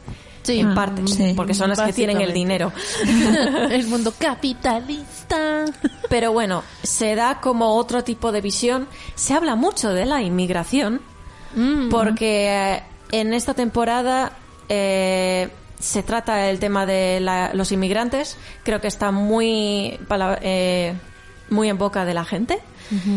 [0.44, 0.60] Sí.
[0.60, 1.34] en parte, sí.
[1.36, 2.72] porque son las que tienen el dinero.
[3.70, 5.66] el mundo capitalista.
[6.10, 8.88] Pero bueno, se da como otro tipo de visión.
[9.14, 11.00] Se habla mucho de la inmigración,
[11.92, 14.32] porque eh, en esta temporada
[14.70, 15.50] eh,
[15.80, 18.36] se trata el tema de la- los inmigrantes.
[18.64, 20.00] Creo que está muy,
[20.42, 20.94] eh,
[21.50, 22.60] muy en boca de la gente.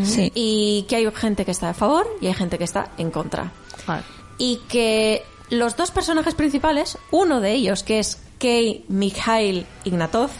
[0.05, 0.31] Sí.
[0.35, 3.51] Y que hay gente que está a favor y hay gente que está en contra.
[4.39, 5.25] Y que
[5.59, 10.31] los dos personajes principales, uno de ellos, que es Kei Mikhail Ignatov,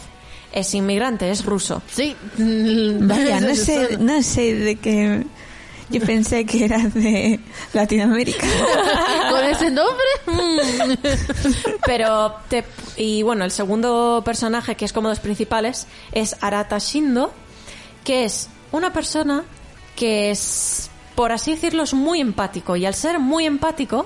[0.51, 1.81] es inmigrante, es ruso.
[1.91, 2.15] Sí.
[2.37, 5.25] Vaya, no sé, no sé de qué.
[5.89, 7.39] Yo pensé que era de
[7.73, 8.47] Latinoamérica.
[9.29, 10.05] Con ese nombre.
[10.25, 11.73] mm.
[11.85, 12.63] Pero, te,
[12.97, 17.31] y bueno, el segundo personaje, que es como los principales, es Arata Shindo,
[18.03, 19.43] que es una persona
[19.95, 22.75] que es por así decirlo, es muy empático.
[22.75, 24.05] Y al ser muy empático,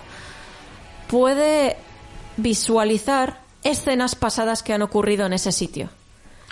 [1.10, 1.76] puede
[2.38, 5.90] visualizar escenas pasadas que han ocurrido en ese sitio.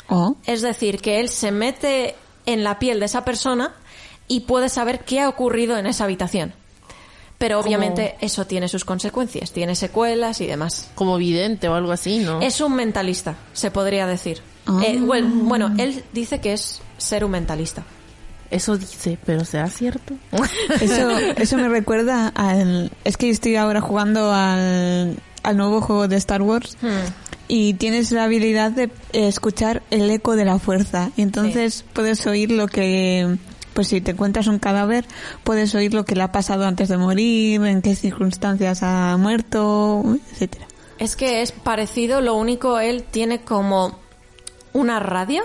[0.10, 2.16] Oh, Es decir, que él se mete
[2.46, 3.74] en la piel de esa persona
[4.28, 6.54] y puede saber qué ha ocurrido en esa habitación.
[7.38, 10.90] Pero obviamente eso tiene sus consecuencias, tiene secuelas y demás.
[10.96, 12.42] Como vidente o algo así, ¿no?
[12.42, 14.42] Es un mentalista, se podría decir.
[14.66, 14.82] Ah.
[14.84, 17.84] Eh, bueno, él dice que es ser un mentalista.
[18.52, 20.14] Eso dice, pero ¿será cierto?
[20.82, 22.92] eso, eso me recuerda al...
[23.04, 26.78] Es que estoy ahora jugando al, al nuevo juego de Star Wars
[27.50, 32.52] y tienes la habilidad de escuchar el eco de la fuerza y entonces puedes oír
[32.52, 33.38] lo que...
[33.74, 35.06] Pues si te encuentras un cadáver,
[35.44, 40.04] puedes oír lo que le ha pasado antes de morir, en qué circunstancias ha muerto,
[40.32, 40.66] etcétera.
[40.98, 44.00] Es que es parecido, lo único, él tiene como
[44.74, 45.44] una radio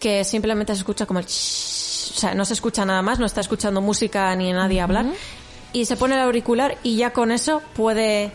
[0.00, 1.26] que simplemente se escucha como el...
[1.26, 5.06] ch- O sea, no se escucha nada más, no está escuchando música ni nadie hablar.
[5.72, 8.32] Y se pone el auricular y ya con eso puede...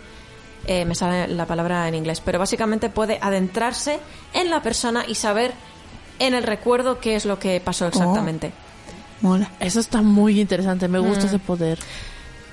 [0.67, 3.99] eh, me sale la palabra en inglés, pero básicamente puede adentrarse
[4.33, 5.53] en la persona y saber
[6.19, 8.51] en el recuerdo qué es lo que pasó exactamente.
[9.21, 9.51] Mola.
[9.59, 11.79] Eso está muy interesante, me gusta ese poder.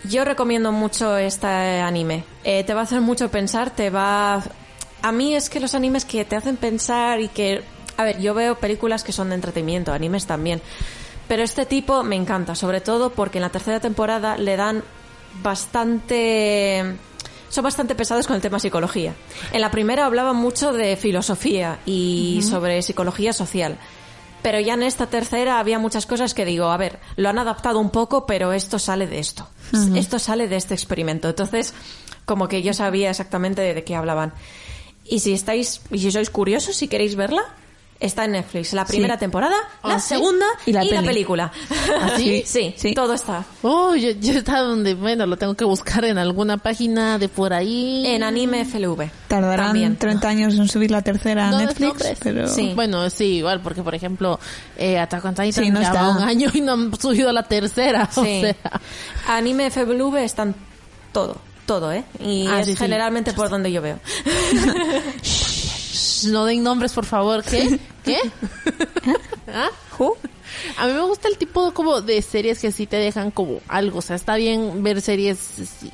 [0.08, 2.24] Yo recomiendo mucho este anime.
[2.42, 4.42] Eh, te va a hacer mucho pensar, te va...
[5.02, 7.62] A mí es que los animes que te hacen pensar y que...
[7.96, 10.62] A ver, yo veo películas que son de entretenimiento, animes también.
[11.30, 14.82] Pero este tipo me encanta, sobre todo porque en la tercera temporada le dan
[15.44, 16.96] bastante...
[17.50, 19.14] Son bastante pesados con el tema psicología.
[19.52, 23.78] En la primera hablaban mucho de filosofía y sobre psicología social.
[24.42, 27.78] Pero ya en esta tercera había muchas cosas que digo, a ver, lo han adaptado
[27.78, 29.46] un poco, pero esto sale de esto.
[29.94, 31.28] Esto sale de este experimento.
[31.28, 31.74] Entonces,
[32.24, 34.32] como que yo sabía exactamente de, de qué hablaban.
[35.04, 37.54] Y si estáis, y si sois curiosos, si queréis verla,
[38.00, 38.72] está en Netflix.
[38.72, 40.08] La primera temporada, la ¿Ah, sí?
[40.14, 41.06] segunda Y y la la, peli.
[41.06, 41.52] película.
[42.00, 42.42] ¿Ah, sí?
[42.46, 42.94] sí, Sí.
[42.94, 43.44] todo está.
[43.62, 47.52] Oh, yo, yo estaba donde, bueno, lo tengo que buscar en alguna página de por
[47.52, 48.04] ahí.
[48.06, 49.10] En anime FLV.
[49.28, 49.96] Tardarán También.
[49.96, 52.48] 30 años en subir la tercera a No, Netflix, pero...
[52.48, 52.72] Sí.
[52.74, 54.40] Bueno, sí, igual, porque por ejemplo,
[54.78, 56.08] eh, Attack on Titan Sí, no lleva está.
[56.08, 58.08] un año y no han subido la tercera.
[58.16, 58.40] O Sí.
[58.40, 58.56] sea,
[59.28, 60.54] Anime FLV están
[61.12, 61.36] todo,
[61.66, 62.04] todo, ¿eh?
[62.18, 62.78] Y Ah, es sí, sí.
[62.78, 63.98] generalmente por donde yo veo.
[65.90, 67.42] Shh, no den nombres, por favor.
[67.42, 67.78] ¿Qué?
[68.04, 68.18] ¿Qué?
[69.48, 69.70] ¿Ah?
[69.98, 70.16] Who?
[70.76, 73.98] A mí me gusta el tipo como de series que sí te dejan como algo.
[73.98, 75.38] O sea, está bien ver series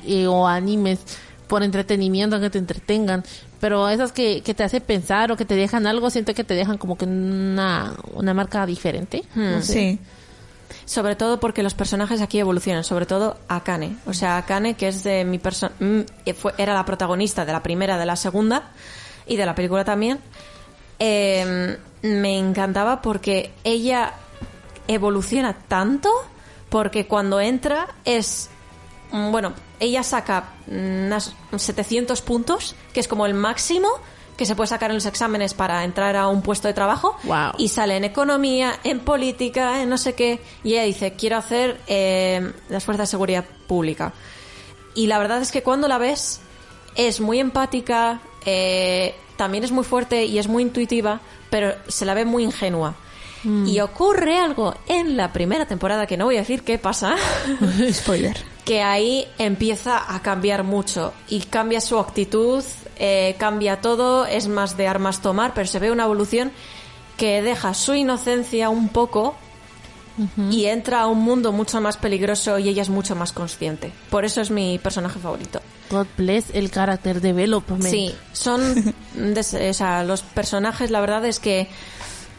[0.05, 0.99] eh, o animes
[1.47, 3.23] por entretenimiento, que te entretengan.
[3.59, 6.53] Pero esas que, que te hacen pensar o que te dejan algo, siento que te
[6.53, 9.23] dejan como que una, una marca diferente.
[9.35, 9.73] No sé.
[9.73, 9.99] Sí.
[10.85, 13.97] Sobre todo porque los personajes aquí evolucionan, sobre todo Akane.
[14.05, 15.73] O sea, Akane, que es de mi persona,
[16.57, 18.71] era la protagonista de la primera, de la segunda
[19.27, 20.19] y de la película también.
[20.99, 24.13] eh, me encantaba porque ella
[24.87, 26.09] evoluciona tanto
[26.69, 28.49] porque cuando entra es
[29.11, 33.87] mm, bueno, ella saca unas 700 puntos, que es como el máximo
[34.37, 37.53] que se puede sacar en los exámenes para entrar a un puesto de trabajo Wow.
[37.57, 41.81] y sale en economía, en política, en no sé qué, y ella dice, quiero hacer
[41.87, 44.13] eh, las fuerzas de seguridad pública.
[44.93, 46.41] Y la verdad es que cuando la ves,
[46.95, 52.13] es muy empática, eh, también es muy fuerte y es muy intuitiva, pero se la
[52.13, 52.95] ve muy ingenua.
[53.65, 57.15] Y ocurre algo en la primera temporada, que no voy a decir qué pasa,
[57.93, 58.35] Spoiler.
[58.65, 62.61] que ahí empieza a cambiar mucho y cambia su actitud,
[62.97, 66.51] eh, cambia todo, es más de armas tomar, pero se ve una evolución
[67.15, 69.35] que deja su inocencia un poco
[70.49, 73.93] y entra a un mundo mucho más peligroso y ella es mucho más consciente.
[74.09, 75.61] Por eso es mi personaje favorito.
[75.89, 77.83] God bless el character development.
[77.83, 78.61] Sí, son
[79.37, 81.67] o sea, los personajes, la verdad es que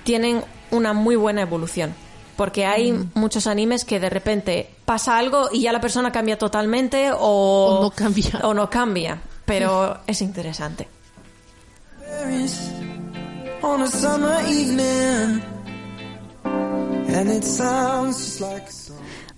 [0.05, 1.95] tienen una muy buena evolución.
[2.37, 7.11] Porque hay muchos animes que de repente pasa algo y ya la persona cambia totalmente
[7.11, 8.41] o, O no cambia.
[8.45, 9.21] O no cambia.
[9.45, 10.87] Pero es interesante.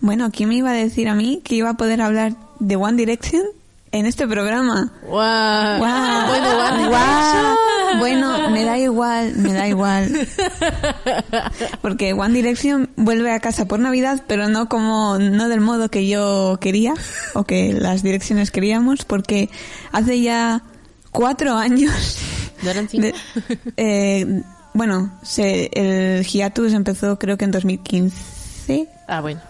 [0.00, 2.98] Bueno, ¿quién me iba a decir a mí que iba a poder hablar de One
[2.98, 3.44] Direction
[3.92, 4.92] en este programa?
[5.02, 5.78] Guau.
[5.78, 6.26] ¡Guau!
[6.28, 7.56] Bueno, ¡Guau!
[7.98, 10.28] Bueno, me da igual, me da igual.
[11.82, 16.06] Porque One Direction vuelve a casa por Navidad, pero no como, no del modo que
[16.08, 16.94] yo quería,
[17.34, 19.50] o que las direcciones queríamos, porque
[19.92, 20.62] hace ya
[21.10, 22.18] cuatro años.
[22.62, 23.06] ¿No eran cinco?
[23.08, 23.14] de-
[23.76, 28.88] eh, bueno, se, el hiatus empezó creo que en 2015.
[29.08, 29.40] Ah, bueno.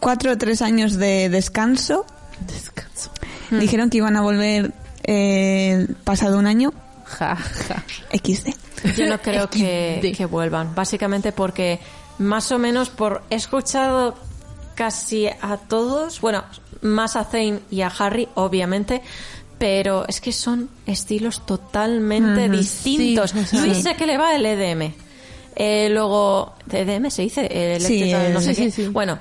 [0.00, 2.04] Cuatro o tres años de descanso.
[2.40, 3.10] Descanso.
[3.50, 4.72] Dijeron que iban a volver
[5.04, 6.72] eh, pasado un año.
[7.04, 7.84] Ja, ja.
[8.12, 8.48] XD.
[8.96, 10.74] Yo no creo que, que vuelvan.
[10.74, 11.78] Básicamente porque
[12.18, 14.16] más o menos por he escuchado
[14.74, 16.44] casi a todos, bueno,
[16.82, 19.00] más a Zane y a Harry, obviamente,
[19.58, 23.30] pero es que son estilos totalmente distintos.
[23.30, 23.58] Sí, sí.
[23.58, 24.92] Luis sé que le va el EDM.
[25.58, 27.46] Eh, luego, ¿EDM se dice?
[27.50, 28.88] Eh, Sí, electrical, no el- sé sí, qué.
[28.90, 29.18] Bueno,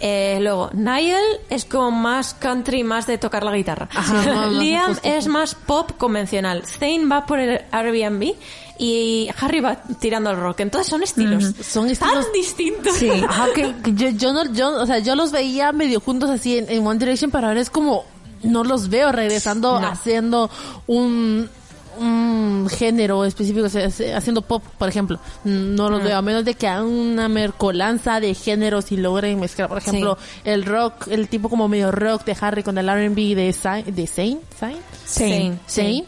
[0.00, 3.88] eh, luego, Niall es como más country, más de tocar la guitarra.
[3.94, 6.64] Ajá, Liam es más pop convencional.
[6.64, 8.34] Zane va por el Airbnb
[8.78, 10.60] y Harry va tirando al rock.
[10.60, 12.94] Entonces son estilos Son estilos tan distintos.
[12.96, 13.10] Sí.
[13.28, 16.58] Ajá, que, que yo, yo no, yo, o sea, yo los veía medio juntos así
[16.58, 18.04] en, en One Direction, pero ahora es como,
[18.44, 19.86] no los veo regresando No.
[19.88, 20.48] haciendo
[20.86, 21.50] un,
[21.98, 25.18] un género específico, o sea, hace- haciendo pop, por ejemplo.
[25.44, 29.68] No los veo, a menos de que hagan una mercolanza de géneros y logren mezclar,
[29.68, 33.44] por ejemplo, el rock, el tipo como medio rock de Harry con el R&B de,
[33.92, 35.52] de Zayn, Zayn, Sí.
[35.68, 36.04] Zayn.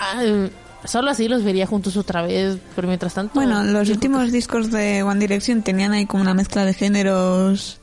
[0.00, 0.50] Ah, eh,
[0.82, 3.34] Solo así los vería juntos otra vez, pero mientras tanto...
[3.34, 7.78] Bueno, los últimos discos de One Direction tenían ahí como una mezcla de géneros.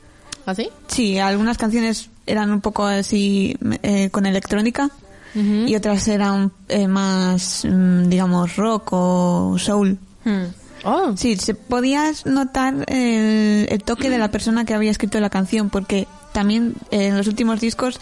[0.46, 0.68] ¿Así?
[0.88, 4.90] Sí, algunas canciones eran un poco así eh, con electrónica
[5.34, 9.98] y otras eran eh, más, mm, digamos, rock o soul.
[10.24, 10.44] Hmm.
[10.84, 15.30] Oh, Sí, se podía notar el, el toque de la persona que había escrito la
[15.30, 18.00] canción, porque también eh, en los últimos discos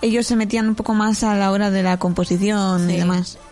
[0.00, 3.38] ellos se metían un poco más a la hora de la composición y demás.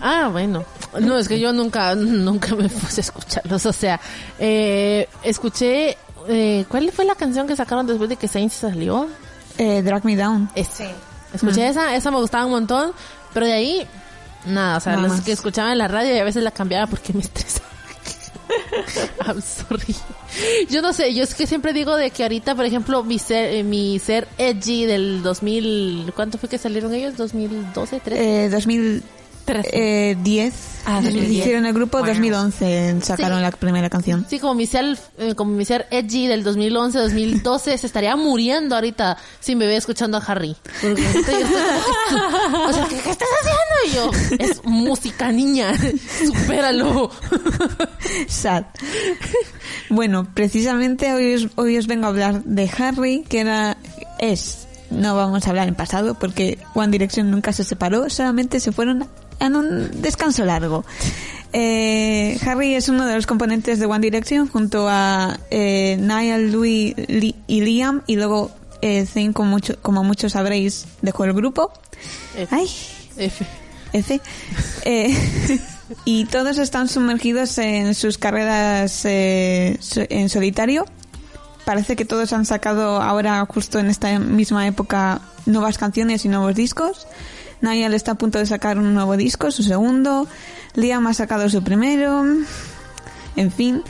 [0.00, 0.64] Ah, bueno.
[1.00, 3.64] No, es que yo nunca, nunca me puse a escucharlos.
[3.66, 4.00] O sea,
[4.38, 5.96] eh, escuché,
[6.28, 9.06] eh, ¿cuál fue la canción que sacaron después de que Sainz salió?
[9.58, 10.50] Eh, Drag Me Down.
[10.56, 10.90] Ese.
[11.34, 12.92] Escuché esa, esa me gustaba un montón,
[13.32, 13.86] pero de ahí,
[14.46, 15.24] nada, o sea, Nada las más.
[15.24, 17.64] que escuchaba en la radio y a veces la cambiaba porque me estresaba.
[19.26, 19.94] I'm sorry.
[20.68, 23.54] Yo no sé, yo es que siempre digo de que ahorita, por ejemplo, mi ser,
[23.54, 27.14] eh, mi ser edgy del 2000, ¿cuánto fue que salieron ellos?
[27.16, 28.44] ¿2012, 13?
[28.46, 28.50] Eh,
[29.46, 30.54] 2010.
[30.86, 31.30] Ah, 2010.
[31.30, 32.12] Hicieron el grupo Bueno.
[32.14, 33.42] 2011, sacaron Sí.
[33.42, 34.26] la primera canción.
[34.28, 38.74] Sí, como mi ser, eh, como mi ser edgy del 2011, 2012, se estaría muriendo
[38.74, 40.56] ahorita sin ve escuchando a Harry.
[40.82, 43.74] Porque ahorita yo estoy como, o sea, ¿qué, qué estás haciendo?
[43.86, 45.72] Y yo, es música, niña,
[46.26, 47.10] supéralo.
[48.28, 48.64] Sad.
[49.88, 53.76] Bueno, precisamente hoy os, hoy os vengo a hablar de Harry, que era,
[54.18, 58.72] es, no vamos a hablar en pasado porque One Direction nunca se separó, solamente se
[58.72, 59.06] fueron
[59.40, 60.84] en un descanso largo.
[61.52, 66.94] Eh, Harry es uno de los componentes de One Direction junto a eh, Niall, Louis
[67.46, 68.50] y Liam y luego
[68.86, 71.72] eh, Zayn, como, mucho, como muchos sabréis, dejó el grupo.
[72.36, 72.54] F.
[72.54, 72.68] Ay,
[73.16, 73.46] F.
[73.94, 74.20] F.
[74.84, 75.16] Eh,
[76.04, 79.78] y todos están sumergidos en sus carreras eh,
[80.10, 80.84] en solitario.
[81.64, 86.54] Parece que todos han sacado ahora, justo en esta misma época, nuevas canciones y nuevos
[86.54, 87.06] discos.
[87.60, 90.26] Niall está a punto de sacar un nuevo disco, su segundo.
[90.74, 92.24] Liam ha sacado su primero.
[93.36, 93.82] En fin.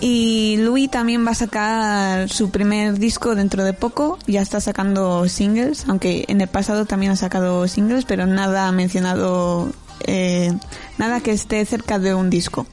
[0.00, 4.18] Y Louis también va a sacar su primer disco dentro de poco.
[4.26, 8.72] Ya está sacando singles, aunque en el pasado también ha sacado singles, pero nada ha
[8.72, 9.72] mencionado,
[10.06, 10.52] eh,
[10.98, 12.66] nada que esté cerca de un disco.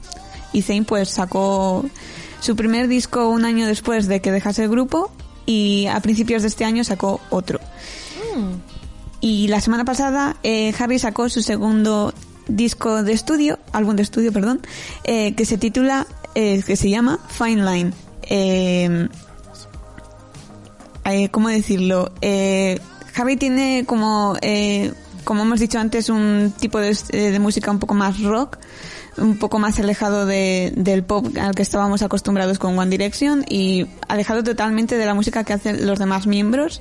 [0.52, 1.84] Y Zayn pues sacó
[2.40, 5.10] su primer disco un año después de que dejase el grupo
[5.46, 7.60] y a principios de este año sacó otro.
[9.20, 12.14] Y la semana pasada eh, Harry sacó su segundo
[12.46, 14.60] disco de estudio, álbum de estudio, perdón,
[15.04, 17.92] eh, que se titula, eh, que se llama Fine Line.
[18.22, 19.08] Eh,
[21.04, 22.12] eh, ¿Cómo decirlo?
[22.20, 22.80] Eh,
[23.16, 24.92] Harry tiene como, eh,
[25.24, 28.58] como hemos dicho antes, un tipo de, de música un poco más rock,
[29.20, 33.86] un poco más alejado de, del pop al que estábamos acostumbrados con One Direction y
[34.08, 36.80] alejado totalmente de la música que hacen los demás miembros.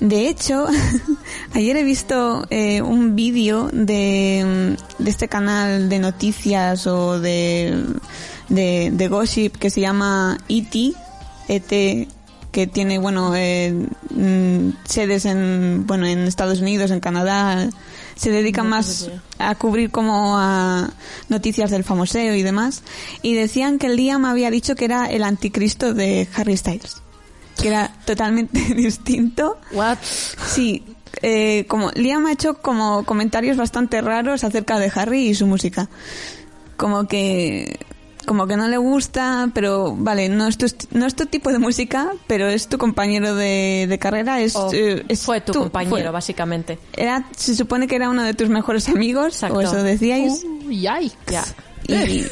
[0.00, 0.66] De hecho,
[1.54, 7.84] ayer he visto eh, un vídeo de, mm, de este canal de noticias o de,
[8.48, 10.94] de, de gossip que se llama E.T.,
[11.48, 12.08] ET,
[12.50, 13.72] que tiene, bueno, eh,
[14.10, 17.68] mm, sedes en, bueno, en Estados Unidos, en Canadá.
[18.16, 20.90] Se dedica más a cubrir como a
[21.28, 22.82] noticias del famoseo y demás.
[23.22, 27.02] Y decían que Liam había dicho que era el anticristo de Harry Styles.
[27.60, 29.58] Que era totalmente distinto.
[29.72, 29.98] What?
[30.02, 30.82] Sí,
[31.22, 35.88] eh, como Liam ha hecho como comentarios bastante raros acerca de Harry y su música.
[36.76, 37.78] Como que
[38.26, 41.58] como que no le gusta, pero vale, no es tu, no es tu tipo de
[41.58, 46.10] música, pero es tu compañero de, de carrera, es, eh, es fue tu compañero, fue.
[46.10, 46.78] básicamente.
[46.94, 49.56] Era, se supone que era uno de tus mejores amigos, Exacto.
[49.56, 50.44] o eso decíais.
[50.44, 51.32] Uh, yikes.
[51.32, 51.44] Ya.
[51.88, 52.26] Y,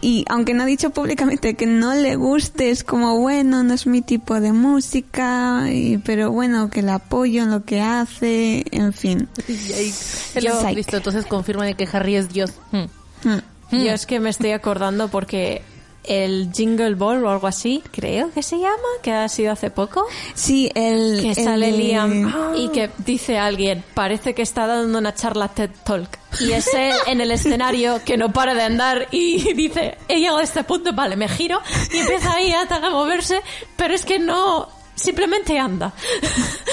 [0.00, 3.86] y aunque no ha dicho públicamente que no le guste, es como, bueno, no es
[3.86, 8.92] mi tipo de música, y, pero bueno, que la apoyo en lo que hace, en
[8.92, 9.28] fin.
[9.46, 10.48] Yikes.
[10.48, 12.54] Anticristo entonces confirma de que Harry es Dios.
[12.72, 13.28] Hmm.
[13.28, 13.38] Mm.
[13.72, 15.62] Yo es que me estoy acordando porque
[16.04, 20.06] el Jingle Ball o algo así, creo que se llama, que ha sido hace poco.
[20.34, 21.20] Sí, el...
[21.22, 25.70] Que el sale Liam y que dice alguien, parece que está dando una charla TED
[25.84, 26.18] Talk.
[26.40, 30.38] Y es él en el escenario que no para de andar y dice, he llegado
[30.38, 31.60] a este punto, vale, me giro
[31.92, 33.40] y empieza ahí a, a moverse,
[33.76, 35.92] pero es que no, simplemente anda.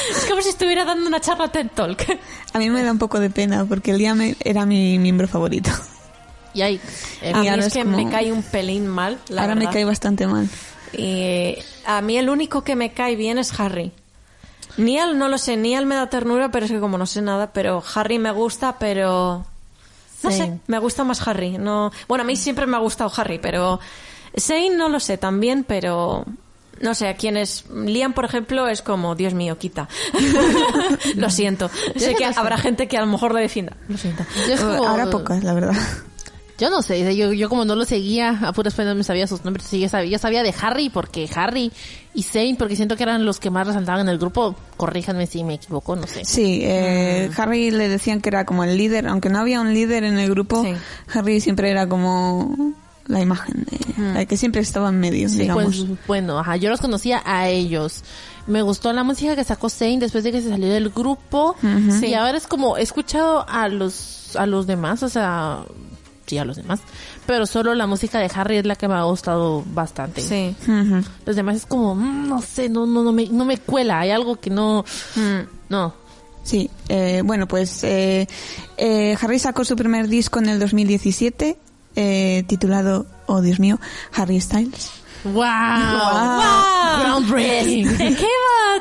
[0.09, 2.19] Es como si estuviera dando una charla TED Talk.
[2.53, 5.69] A mí me da un poco de pena porque Liam era mi miembro favorito.
[6.53, 6.81] Y ahí,
[7.21, 9.67] eh, A mí es es que como- me cae un pelín mal, la Ahora me
[9.69, 10.47] cae bastante mal.
[10.93, 13.91] Y a mí el único que me cae bien es Harry.
[14.77, 17.51] Niall no lo sé, Niall me da ternura, pero es que como no sé nada,
[17.53, 19.45] pero Harry me gusta, pero
[20.23, 20.37] no Sí.
[20.37, 21.57] sé, me gusta más Harry.
[21.57, 23.79] No, bueno, a mí siempre me ha gustado Harry, pero
[24.39, 26.23] Zane no lo sé también, pero
[26.81, 29.89] no sé, a quienes Liam, por ejemplo, es como, Dios mío, quita.
[31.15, 31.69] lo siento.
[31.97, 33.75] Sé que habrá gente que a lo mejor le defienda.
[33.89, 34.23] Lo siento.
[34.47, 35.75] yo es como- Ahora pocas, la verdad.
[36.59, 39.27] Yo no sé, yo, yo como no lo seguía, a puras penas no me sabía
[39.27, 41.71] sus nombres, sí, yo sabía, yo sabía de Harry porque Harry
[42.13, 45.43] y Zane, porque siento que eran los que más resaltaban en el grupo, corríjanme si
[45.43, 46.25] me equivoco, no sé.
[46.25, 50.03] Sí, eh, Harry le decían que era como el líder, aunque no había un líder
[50.03, 50.73] en el grupo, Sí.
[51.13, 52.73] Harry siempre era como
[53.07, 55.77] la imagen, de, el que siempre estaba en medio, digamos.
[55.77, 58.03] Pues bueno, ajá, yo los conocía a ellos.
[58.47, 61.55] Me gustó la música que sacó Zane después de que se salió del grupo.
[62.01, 65.63] Y ahora es como, he escuchado a los, a los demás, o sea,
[66.29, 66.79] sí, a los demás.
[67.25, 70.21] Pero solo la música de Harry es la que me ha gustado bastante.
[70.21, 70.55] Sí.
[70.63, 71.03] Ujú.
[71.25, 73.99] Los demás es como, mm, no sé, no, no, no me, no me cuela.
[73.99, 74.85] Hay algo que no,
[75.69, 75.93] no.
[76.43, 78.27] Sí, eh, bueno, pues eh,
[78.77, 81.57] eh, Harry sacó su primer disco en el 2017,
[81.95, 83.79] eh, titulado, oh Dios mío,
[84.13, 84.89] Harry Styles.
[85.25, 85.43] ¡Wow!
[85.43, 87.03] ¡Wow!
[87.03, 87.97] Groundbreaking.
[87.97, 88.27] ¿De qué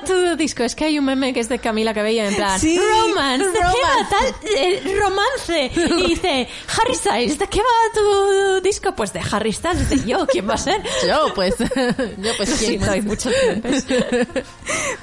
[0.08, 0.64] tu disco?
[0.64, 3.52] Es que hay un meme que es de Camila Cabello en plan Sí, romance, ¿de
[3.52, 4.34] qué va tal?
[4.56, 5.70] Eh, romance?
[5.74, 8.94] Y dice Harry Styles, ¿de qué va tu disco?
[8.94, 10.82] Pues de Harry Styles, de yo, ¿quién va a ser?
[11.06, 13.32] Yo, pues, yo, pues, muchos
[13.62, 13.86] memes.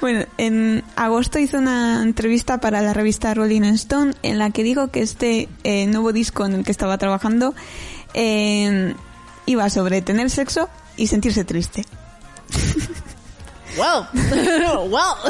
[0.00, 4.88] Bueno, en agosto hizo una entrevista para la revista Rolling Stone en la que dijo
[4.88, 7.54] que este eh, nuevo disco en el que estaba trabajando
[8.14, 8.94] eh,
[9.46, 11.84] iba sobre tener sexo y sentirse triste.
[13.76, 14.06] Wow.
[14.88, 15.14] wow.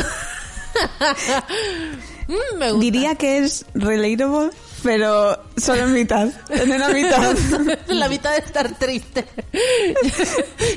[2.29, 2.81] Mm, me gusta.
[2.81, 4.51] Diría que es relatable,
[4.83, 7.37] pero solo en mitad, en una mitad.
[7.87, 9.25] la mitad de estar triste.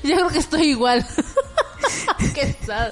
[0.03, 1.03] Yo creo que estoy igual.
[2.35, 2.91] Qué sad.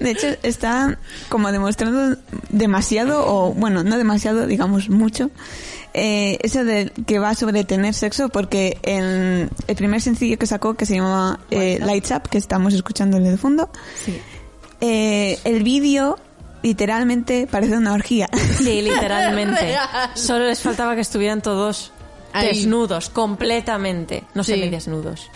[0.00, 2.16] De hecho, está como demostrando
[2.48, 5.30] demasiado, o bueno, no demasiado, digamos mucho,
[5.94, 10.74] eh, eso de que va sobre tener sexo, porque en el primer sencillo que sacó,
[10.74, 13.70] que se llama eh, Lights Up, que estamos escuchando de fondo,
[14.80, 16.18] eh, el vídeo
[16.62, 18.28] literalmente parece una orgía.
[18.58, 19.76] Sí, literalmente.
[20.14, 21.92] Solo les faltaba que estuvieran todos
[22.32, 22.48] Ahí.
[22.48, 24.24] desnudos, completamente.
[24.34, 24.68] No sé, Sí.
[24.68, 25.30] desnudos.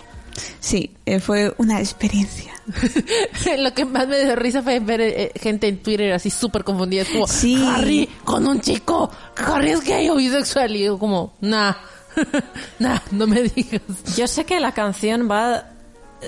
[0.61, 2.53] sí, eh, fue una experiencia.
[3.59, 7.03] Lo que más me dio risa fue ver eh, gente en Twitter así súper confundida.
[7.03, 7.63] Es como, Sí.
[7.67, 9.11] Harry con un chico.
[9.37, 10.75] Harry es gay o bisexual.
[10.77, 11.75] Y yo como, nah.
[12.79, 13.83] nah, no me digas.
[14.17, 15.65] Yo sé que la canción va.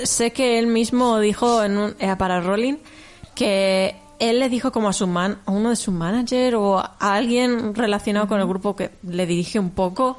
[0.05, 2.77] Sé que él mismo dijo en un- eh, para Rolling
[3.35, 6.97] que él le dijo como a su man, a uno de su manager o a
[7.01, 10.19] alguien relacionado con el grupo que le dirige un poco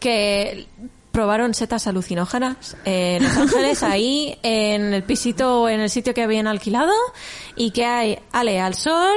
[0.00, 0.66] que
[1.14, 6.48] probaron setas alucinógenas en Los Ángeles ahí en el pisito en el sitio que habían
[6.48, 6.92] alquilado
[7.54, 9.16] y que hay ale al sol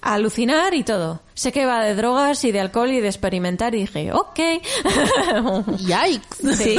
[0.00, 1.20] a alucinar y todo.
[1.34, 4.38] Sé que va de drogas y de alcohol y de experimentar y dije, ok.
[5.76, 6.56] Yikes.
[6.56, 6.78] Sí,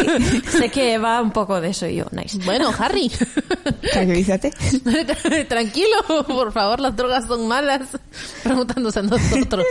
[0.49, 2.39] sé que va un poco de eso y yo, nice.
[2.43, 3.11] Bueno, Harry.
[3.91, 4.51] Tranquilízate.
[5.47, 7.81] Tranquilo, por favor, las drogas son malas.
[8.41, 9.65] Preguntándose a nosotros.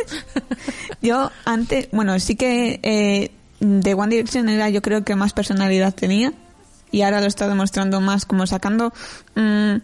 [1.03, 5.95] Yo antes, bueno, sí que eh, de One Direction era yo creo que más personalidad
[5.95, 6.33] tenía
[6.91, 8.93] y ahora lo está demostrando más como sacando
[9.35, 9.77] mm,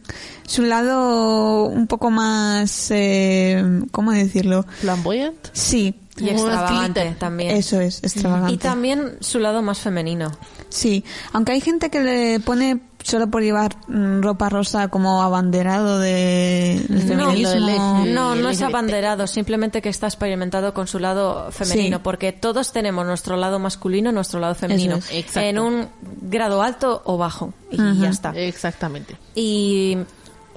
[0.47, 4.64] su lado un poco más, eh, ¿cómo decirlo?
[4.81, 5.37] Flamboyant.
[5.53, 7.57] Sí, Y extravagante también.
[7.57, 8.55] eso es, extravagante.
[8.55, 10.31] Y también su lado más femenino.
[10.68, 15.98] Sí, aunque hay gente que le pone solo por llevar mm, ropa rosa como abanderado
[15.98, 18.05] de del No, feminismo.
[18.07, 22.03] no, no es abanderado, simplemente que está experimentado con su lado femenino, Sí.
[22.05, 25.36] porque todos tenemos nuestro lado masculino y nuestro lado femenino, es.
[25.36, 25.88] En un
[26.22, 28.30] grado alto o bajo, y ya está.
[28.30, 29.16] Exactamente.
[29.34, 29.98] Y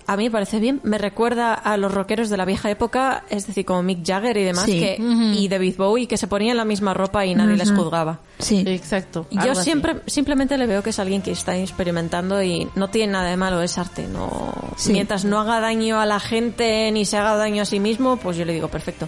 [0.08, 0.80] a mí me parece bien.
[0.84, 4.43] Me recuerda a los rockeros de la vieja época, es decir, como Mick Jagger y
[4.43, 4.80] demás, Sí.
[4.80, 4.97] que,
[5.36, 8.20] y David Bowie, que se ponían la misma ropa y nadie les juzgaba.
[8.39, 8.64] Sí.
[8.68, 9.28] Exacto.
[9.32, 9.64] Yo así.
[9.64, 13.38] siempre, simplemente le veo que es alguien que está experimentando y no tiene nada de
[13.38, 14.08] malo, es arte.
[14.08, 14.91] No, Sí.
[14.91, 18.36] Mientras no haga daño a la gente ni se haga daño a sí mismo, pues
[18.38, 19.08] yo le digo perfecto.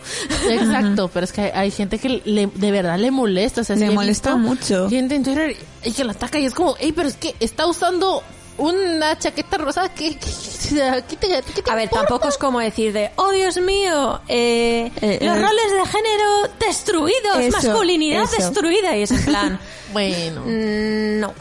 [0.50, 3.62] Exacto, pero es que hay, hay gente que le- de verdad le molesta.
[3.62, 4.89] O sea, Le molesta visto mucho.
[4.89, 7.68] Gente en Twitter y que la ataca y es como, hey, pero es que está
[7.68, 8.24] usando
[8.58, 10.18] una chaqueta rosada que...
[10.18, 10.26] que-
[10.72, 13.57] o sea, ¿qué te- qué te A ver, tampoco es como decir de, oh Dios
[13.57, 18.36] mío, eh, Eh, los eh, roles de género destruidos, Eso, masculinidad eso.
[18.38, 18.95] destruida.
[18.97, 19.59] Y es en plan,
[19.93, 20.41] Bueno.
[20.45, 21.34] mm, no.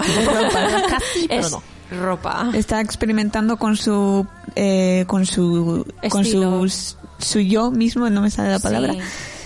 [0.88, 1.62] Casi, pero es no.
[1.90, 2.50] ropa.
[2.54, 6.72] Está experimentando con su eh, con su con su
[7.18, 8.92] su yo mismo, no me sale la palabra.
[8.92, 8.98] Sí.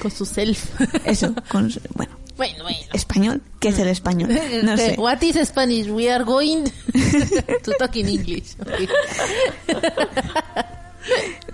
[0.03, 0.65] Con su self.
[1.05, 2.79] Eso, con su- bueno, bueno, bueno.
[2.95, 4.31] español, ¿qué es el español?
[4.63, 4.95] No sé.
[4.97, 5.89] What is Spanish?
[5.89, 6.65] We are going
[7.65, 8.57] to talk in English.
[8.59, 8.89] Okay.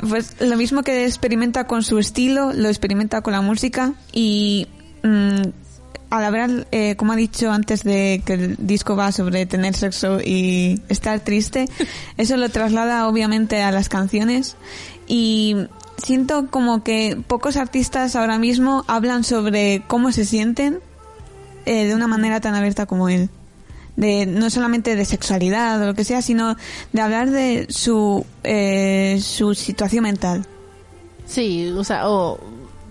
[0.09, 4.66] Pues lo mismo que experimenta con su estilo, lo experimenta con la música y
[5.03, 5.43] mm,
[6.11, 10.20] al hablar, eh, como ha dicho antes de que el disco va sobre tener sexo
[10.20, 11.68] y estar triste,
[12.16, 14.57] eso lo traslada obviamente a las canciones
[15.07, 15.57] y
[15.99, 20.80] siento como que pocos artistas ahora mismo hablan sobre cómo se sienten
[21.64, 23.28] eh, de una manera tan abierta como él.
[23.97, 26.55] De, no solamente de sexualidad o lo que sea, sino
[26.92, 30.44] de hablar de su, eh, su situación mental.
[31.26, 32.38] Sí, o sea, o...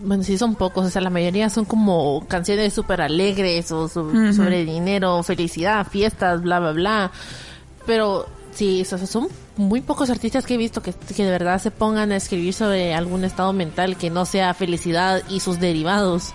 [0.02, 4.34] bueno, sí son pocos, o sea, la mayoría son como canciones súper alegres o so-
[4.34, 7.12] sobre dinero, felicidad, fiestas, bla, bla, bla.
[7.86, 8.26] Pero
[8.56, 9.28] sí, o sea, son
[9.58, 12.94] muy pocos artistas que he visto que, que de verdad se pongan a escribir sobre
[12.94, 16.34] algún estado mental que no sea felicidad y sus derivados.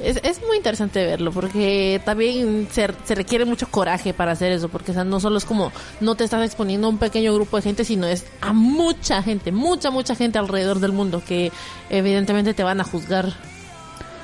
[0.00, 4.68] Es, es muy interesante verlo porque también se, se requiere mucho coraje para hacer eso
[4.68, 7.56] porque o sea, no solo es como no te estás exponiendo a un pequeño grupo
[7.56, 11.50] de gente sino es a mucha gente, mucha mucha gente alrededor del mundo que
[11.90, 13.34] evidentemente te van a juzgar.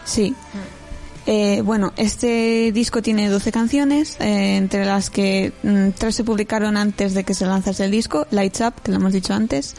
[0.04, 0.34] Sí.
[1.26, 6.76] Eh, bueno, este disco tiene 12 canciones, eh, entre las que mm, tres se publicaron
[6.76, 9.74] antes de que se lanzase el disco, Lights Up, que lo hemos dicho antes,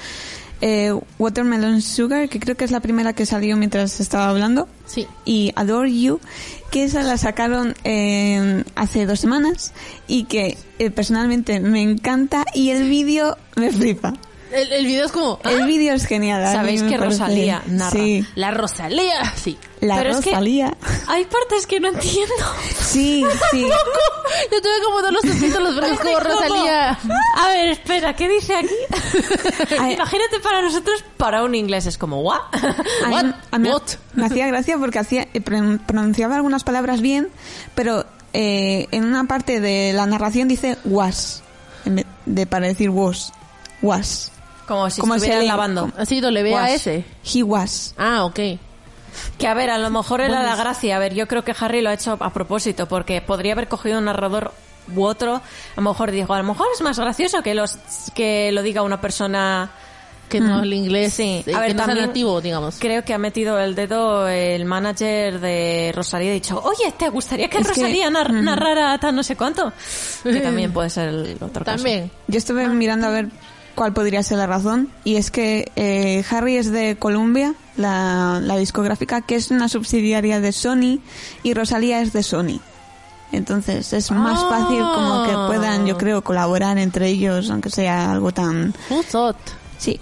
[0.61, 5.05] eh, Watermelon Sugar, que creo que es la primera que salió mientras estaba hablando, Sí.
[5.25, 6.19] y Adore You,
[6.71, 9.73] que esa la sacaron eh, hace dos semanas
[10.07, 14.13] y que eh, personalmente me encanta y el vídeo me flipa.
[14.55, 15.65] El, el video es como El ¡ah!
[15.65, 16.43] vídeo es genial.
[16.51, 17.91] Sabéis que parece- Rosalía narra.
[17.91, 19.57] Sí, la Rosalía, sí.
[19.81, 20.77] la Pero es que- Rosalía.
[21.07, 22.33] Hay partes que no entiendo.
[22.79, 23.61] Sí, sí.
[24.51, 26.97] Yo tuve como dar los subtítulos pero es como Rosalía.
[27.37, 28.73] A ver, espera, ¿qué dice aquí?
[29.93, 32.41] Imagínate para nosotros, para un inglés es como, ¿what?
[33.09, 33.25] What?
[33.51, 33.81] a mí What?
[34.13, 37.29] me hacía gracia porque hacía eh, pron- pronunciaba algunas palabras bien,
[37.75, 41.43] pero eh, en una parte de la narración dice was,
[41.85, 43.31] en vez de para decir was,
[43.81, 44.31] was.
[44.67, 45.91] Como si Como estuvieran se- lavando.
[45.97, 46.87] Así WAS.
[46.87, 47.93] He was.
[47.97, 48.39] Ah, ok.
[49.37, 50.95] Que a ver, a lo mejor era la gracia.
[50.95, 53.99] A ver, yo creo que Harry lo ha hecho a propósito, porque podría haber cogido
[53.99, 54.51] un narrador
[54.93, 55.35] u otro.
[55.35, 55.41] A
[55.77, 57.77] lo mejor dijo, a lo mejor es más gracioso que los
[58.13, 59.69] que lo diga una persona.
[60.27, 61.43] Que no el inglés, Sí.
[61.45, 62.77] eh, A ver, que no también nativo, digamos.
[62.79, 67.09] Creo que ha metido el dedo el manager de Rosalía y ha dicho, oye, ¿te
[67.09, 68.41] gustaría que Es que- Rosalía nar- Ujú.
[68.41, 69.71] narrara tal no sé cuánto?
[70.23, 71.77] Que también puede ser el otro caso.
[71.77, 72.09] También.
[72.27, 73.27] Yo estuve mirando a ver
[73.75, 78.57] cuál podría ser la razón y es que eh, Harry es de Columbia, la, la
[78.57, 80.99] discográfica, que es una subsidiaria de Sony
[81.43, 82.59] y Rosalía es de Sony.
[83.31, 84.49] Entonces es más Ah.
[84.49, 88.73] fácil como que puedan, yo creo, colaborar entre ellos, aunque sea algo tan...
[88.89, 89.35] Who thought?
[89.77, 89.99] Sí.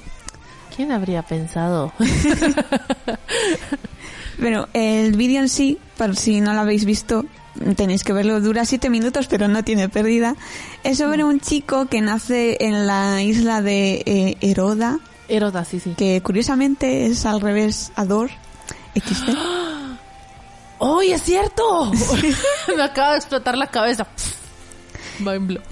[0.76, 1.92] ¿Quién habría pensado?
[4.40, 7.26] Pero el vídeo en sí, por si no lo habéis visto,
[7.76, 8.42] tenéis que verlo.
[8.42, 10.36] Dura siete minutos, pero no tiene pérdida.
[10.84, 15.94] Es sobre un chico que nace en la isla de eh, Heroda, Eroda, sí, sí.
[15.98, 18.30] que curiosamente es al revés Ador.
[18.96, 19.36] XD.
[20.80, 21.92] ¡Uy, es cierto!
[22.76, 24.06] Me acaba de explotar la cabeza.
[25.20, 25.64] Mind blow.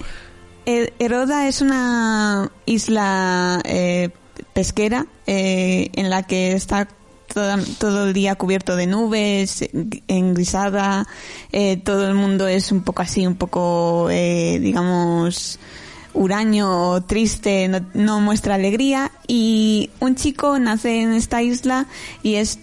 [0.64, 4.10] Eh, Heroda es una isla eh,
[4.52, 6.88] pesquera eh, en la que está
[7.32, 9.64] toda- todo el día cubierto de nubes,
[10.08, 11.06] engrisada,
[11.52, 15.58] eh, todo el mundo es un poco así, un poco, eh, digamos,
[16.14, 21.86] huraño, triste, no, no muestra alegría y un chico nace en esta isla
[22.22, 22.58] y es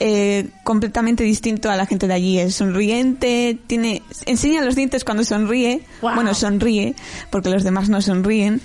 [0.00, 2.38] eh, completamente distinto a la gente de allí.
[2.40, 5.82] Es sonriente, tiene, enseña los dientes cuando sonríe.
[6.02, 6.14] Wow.
[6.16, 6.96] Bueno, sonríe,
[7.30, 8.60] porque los demás no sonríen.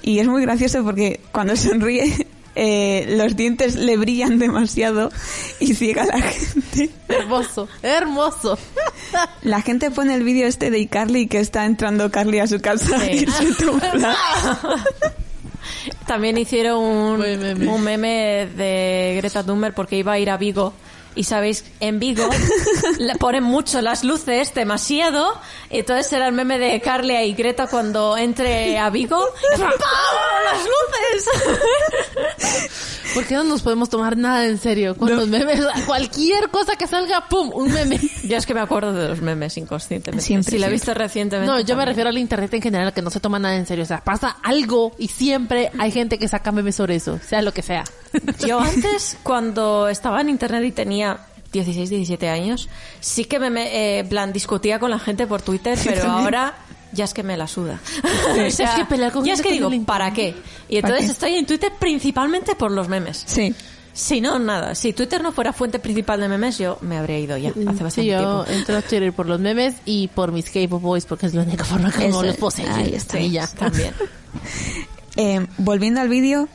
[0.00, 5.10] Y es muy gracioso porque cuando sonríe, eh, los dientes le brillan demasiado
[5.60, 6.90] y ciega a la gente.
[7.08, 8.58] Hermoso, hermoso.
[9.42, 13.10] La gente pone el vídeo este de iCarly que está entrando Carly a su casa
[13.10, 13.54] y se.
[16.06, 20.72] También hicieron un, un meme de Greta Thunberg porque iba a ir a Vigo.
[21.14, 22.28] Y sabéis, en Vigo
[22.98, 25.38] le ponen mucho las luces, demasiado.
[25.70, 29.22] Entonces será el meme de Carlia y Greta cuando entre a Vigo.
[29.58, 29.70] ¡Pam!
[30.44, 31.28] ¡Las luces!
[33.14, 35.60] ¿Por qué no nos podemos tomar nada en serio con los memes?
[35.86, 37.50] Cualquier cosa que salga, ¡pum!
[37.54, 38.00] Un meme.
[38.24, 40.24] Yo es que me acuerdo de los memes inconscientemente.
[40.24, 40.74] Siempre, si la he siempre.
[40.74, 41.46] visto recientemente.
[41.52, 41.88] No, yo me también.
[41.88, 43.84] refiero al internet en general, que no se toma nada en serio.
[43.84, 47.52] O sea, pasa algo y siempre hay gente que saca memes sobre eso, sea lo
[47.52, 47.84] que sea.
[48.46, 51.01] Yo antes, cuando estaba en internet y tenía
[51.52, 52.68] 16, 17 años,
[53.00, 56.54] sí que me, me, eh, plan, discutía con la gente por Twitter, pero ahora
[56.92, 57.78] ya es que me la suda.
[58.02, 60.34] O sea, Es que pelear con ya es que que no digo, ¿para qué?
[60.68, 61.12] Y ¿Para entonces qué?
[61.12, 63.22] estoy en Twitter principalmente por los memes.
[63.26, 63.54] Sí.
[63.94, 64.74] Si no, nada.
[64.74, 67.90] Si Twitter no fuera fuente principal de memes, yo me habría ido ya hace bastante
[67.90, 68.44] Sí, yo tiempo.
[68.48, 71.64] entro a Twitter por los memes y por mis K-pop boys porque es la única
[71.64, 72.70] forma como Eso, los seguir.
[72.72, 73.20] ahí está.
[73.20, 73.46] Y ya.
[73.46, 73.92] También.
[75.14, 76.48] Eh, volviendo al vídeo,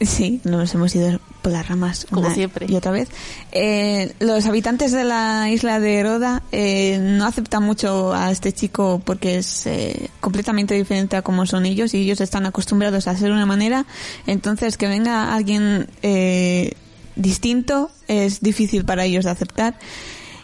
[0.00, 2.66] sí, nos hemos ido por las ramas Como una siempre.
[2.68, 3.08] y otra vez.
[3.52, 9.00] Eh, los habitantes de la isla de Roda eh, no aceptan mucho a este chico
[9.04, 13.28] porque es eh, completamente diferente a como son ellos y ellos están acostumbrados a hacer
[13.28, 13.86] de una manera.
[14.26, 16.72] Entonces, que venga alguien eh,
[17.16, 19.78] distinto es difícil para ellos de aceptar.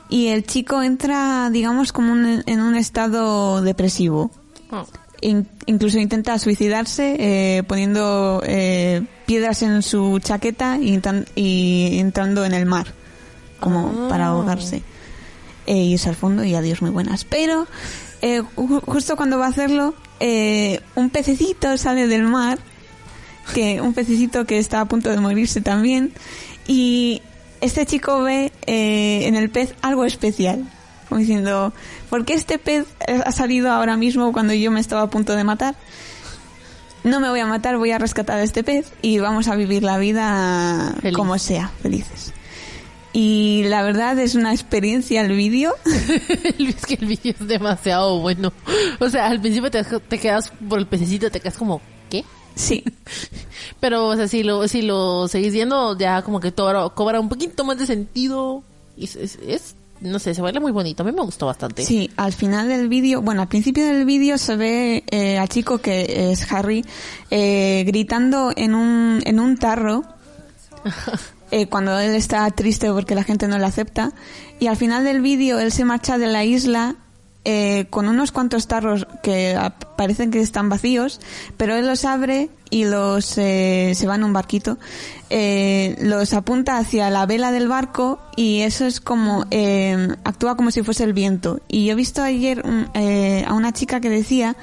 [0.09, 4.30] Y el chico entra, digamos, como un- en un estado depresivo.
[4.70, 4.86] Oh.
[5.22, 12.66] In- incluso intenta suicidarse eh, poniendo eh, piedras en su chaqueta y, entrando en el
[12.66, 12.86] mar
[13.60, 14.82] como para ahogarse
[15.66, 17.24] e irse al fondo y adiós muy buenas.
[17.24, 17.66] Pero
[18.22, 22.58] eh, ju- justo cuando va a hacerlo eh, un pececito sale del mar
[23.54, 26.12] que un pececito que está a punto de morirse también
[26.66, 27.22] y
[27.60, 30.64] este chico ve eh, en el pez algo especial
[31.09, 31.72] como diciendo
[32.11, 32.86] ¿por qué este pez
[33.24, 35.74] ha salido ahora mismo cuando yo me estaba a punto de matar?
[37.04, 39.84] no me voy a matar, voy a rescatar a este pez y vamos a vivir
[39.84, 41.16] la vida Feliz.
[41.16, 42.32] como sea, felices.
[43.12, 45.72] Y la verdad es una experiencia el vídeo.
[46.59, 48.52] es que el vídeo es demasiado bueno.
[48.98, 51.80] O sea, al principio te, te quedas por el pececito, te quedas como,
[52.11, 52.24] ¿qué?
[52.57, 52.82] Sí,
[53.80, 57.28] Pero, o sea, si lo, si lo seguís viendo, ya como que todo cobra un
[57.28, 58.64] poquito más de sentido.
[58.96, 61.03] Y es, es- es- no sé, se baila muy bonito.
[61.03, 61.84] A mí me gustó bastante.
[61.84, 65.78] sí, al final del vídeo, bueno, al principio del vídeo se ve eh, al chico
[65.78, 66.84] que es Harry
[67.30, 70.05] eh, gritando en un, en un tarro
[71.51, 74.12] eh, cuando él está triste porque la gente no le acepta.
[74.59, 76.97] Y al final del vídeo él se marcha de la isla
[77.49, 79.57] eh, con unos cuantos tarros que
[79.97, 81.20] parecen que están vacíos,
[81.57, 84.78] pero él los abre y los eh, se va en un barquito,
[85.30, 90.72] eh, los apunta hacia la vela del barco y eso es como eh, actúa como
[90.72, 91.61] si fuese el viento.
[91.68, 94.57] Y yo he visto ayer un- eh, a una chica que decía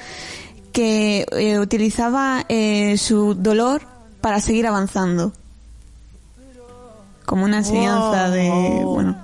[0.73, 3.83] que eh, utilizaba eh, su dolor
[4.19, 5.31] para seguir avanzando.
[7.25, 8.49] Como una enseñanza de
[8.83, 9.15] bueno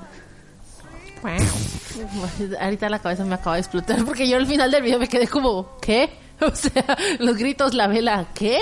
[2.62, 5.28] Ahorita la cabeza me acaba de explotar porque yo al final del video me quedé
[5.28, 6.10] como, ¿qué?
[6.42, 8.60] O sea, los gritos, la vela, ¿qué?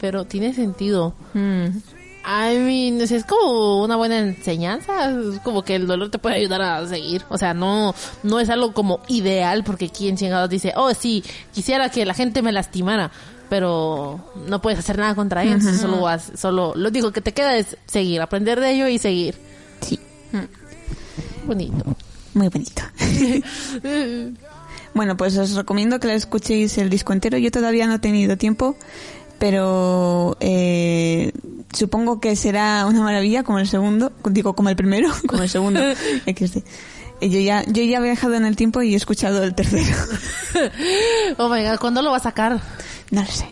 [0.00, 1.14] Pero tiene sentido.
[1.32, 1.66] Mm.
[2.22, 6.60] I mean, es como una buena enseñanza, es como que el dolor te puede ayudar
[6.60, 7.22] a seguir.
[7.28, 7.94] O sea, no,
[8.24, 11.22] no es algo como ideal porque quien chingados dice, oh sí,
[11.54, 13.10] quisiera que la gente me lastimara,
[13.48, 17.56] pero no puedes hacer nada contra ellos, solo vas, solo, lo único que te queda
[17.56, 19.36] es seguir, aprender de ello y seguir.
[19.80, 19.98] sí
[21.46, 21.96] Bonito.
[22.34, 22.82] muy bonito
[24.94, 28.36] bueno pues os recomiendo que le escuchéis el disco entero yo todavía no he tenido
[28.36, 28.76] tiempo
[29.38, 31.32] pero eh,
[31.72, 35.80] supongo que será una maravilla como el segundo digo como el primero como el segundo.
[37.22, 39.94] Eh, yo ya yo ya he viajado en el tiempo y he escuchado el tercero
[41.36, 42.62] Oh my god, ¿cuándo lo va a sacar?
[43.10, 43.44] no lo sé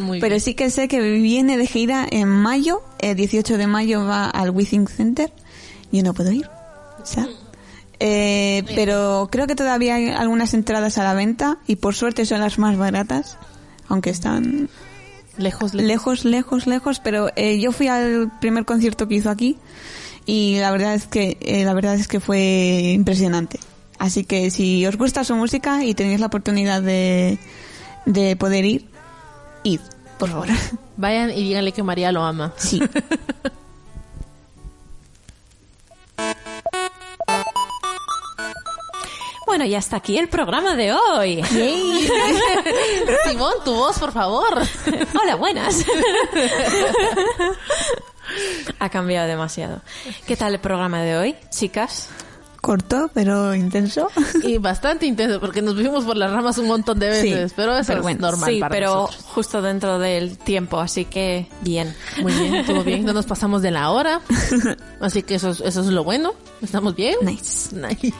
[0.00, 0.40] Muy Pero bien.
[0.40, 4.48] sí que sé que viene de gira en mayo, el 18 de mayo va al
[4.50, 5.30] Withing Center.
[5.92, 6.48] Yo no puedo ir.
[8.00, 12.40] Eh, pero creo que todavía hay algunas entradas a la venta y por suerte son
[12.40, 13.36] las más baratas,
[13.88, 14.68] aunque están
[15.36, 15.74] Lejos, lejos.
[15.74, 17.00] lejos, lejos, lejos.
[17.00, 19.56] Pero eh, yo fui al primer concierto que hizo aquí
[20.26, 23.58] y la verdad es que eh, la verdad es que fue impresionante.
[23.98, 27.38] Así que si os gusta su música y tenéis la oportunidad de,
[28.06, 28.86] de poder ir,
[29.64, 29.80] id,
[30.20, 30.46] por favor.
[30.96, 32.52] Vayan y díganle que María lo ama.
[32.58, 32.80] Sí.
[39.48, 41.42] Bueno, y hasta aquí el programa de hoy.
[43.28, 44.58] Simón, tu voz, por favor.
[45.22, 45.84] Hola, buenas.
[48.78, 49.80] ha cambiado demasiado.
[50.26, 52.08] ¿Qué tal el programa de hoy, chicas?
[52.60, 54.10] Corto, pero intenso.
[54.42, 57.74] Y bastante intenso, porque nos vimos por las ramas un montón de Sí, veces, pero
[57.78, 59.24] eso pero es bueno, normal Sí, para pero nosotros.
[59.32, 61.94] justo dentro del tiempo, así que bien.
[62.20, 64.20] Muy bien, estuvo bien, no nos pasamos de la hora,
[65.00, 67.16] así que eso, es- eso es lo bueno, estamos bien.
[67.22, 67.74] Nice.
[67.74, 68.12] Nice.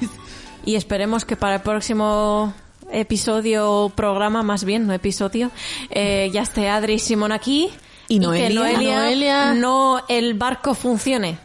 [0.69, 2.53] Y esperemos que para el próximo
[2.93, 5.51] episodio o programa, más bien, no episodio,
[5.89, 7.71] eh, ya esté Adri y Simón aquí.
[8.07, 9.55] Y que Noelia.
[9.55, 11.39] No el barco funcione.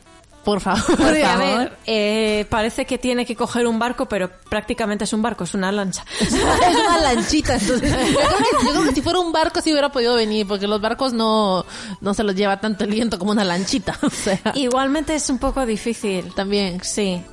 [0.43, 0.83] Por favor.
[0.97, 5.21] Porque, a ver, eh, parece que tiene que coger un barco, pero prácticamente es un
[5.21, 6.03] barco, es una lancha.
[6.19, 9.71] es una lanchita, entonces yo creo, que, yo creo que si fuera un barco sí
[9.71, 11.65] hubiera podido venir, porque los barcos no,
[12.01, 15.37] no se los lleva tanto el viento como una lanchita, o sea, Igualmente es un
[15.37, 16.33] poco difícil.
[16.35, 16.83] también.
[16.83, 17.23] Sí,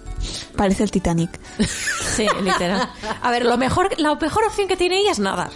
[0.56, 1.30] Parece el Titanic.
[2.16, 2.88] sí, literal.
[3.22, 5.50] A ver, lo mejor, la mejor opción que tiene ella es nadar.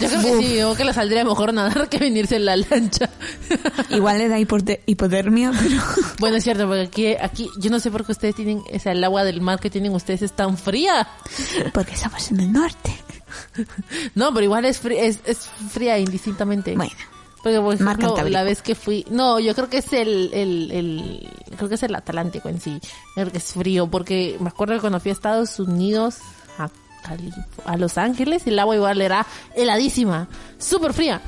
[0.00, 3.08] Yo creo que sí, yo que le saldría mejor nadar que venirse en la lancha.
[3.90, 5.80] Igual le da hipote- hipotermia, pero...
[6.18, 8.90] Bueno, es cierto, porque aquí, aquí, yo no sé por qué ustedes tienen, o sea,
[8.92, 11.06] el agua del mar que tienen ustedes es tan fría.
[11.72, 12.92] Porque estamos en el norte.
[14.16, 16.74] No, pero igual es, frí- es, es fría indistintamente.
[16.76, 16.92] Bueno.
[17.42, 19.04] Porque, por ejemplo, la vez que fui...
[19.10, 21.28] No, yo creo que es el, el, el...
[21.56, 22.78] Creo que es el Atlántico en sí.
[23.14, 26.18] Creo que es frío, porque me acuerdo que cuando fui a Estados Unidos,
[26.58, 26.68] a,
[27.64, 29.26] a Los Ángeles, el agua igual era
[29.56, 30.28] heladísima,
[30.58, 31.20] súper fría.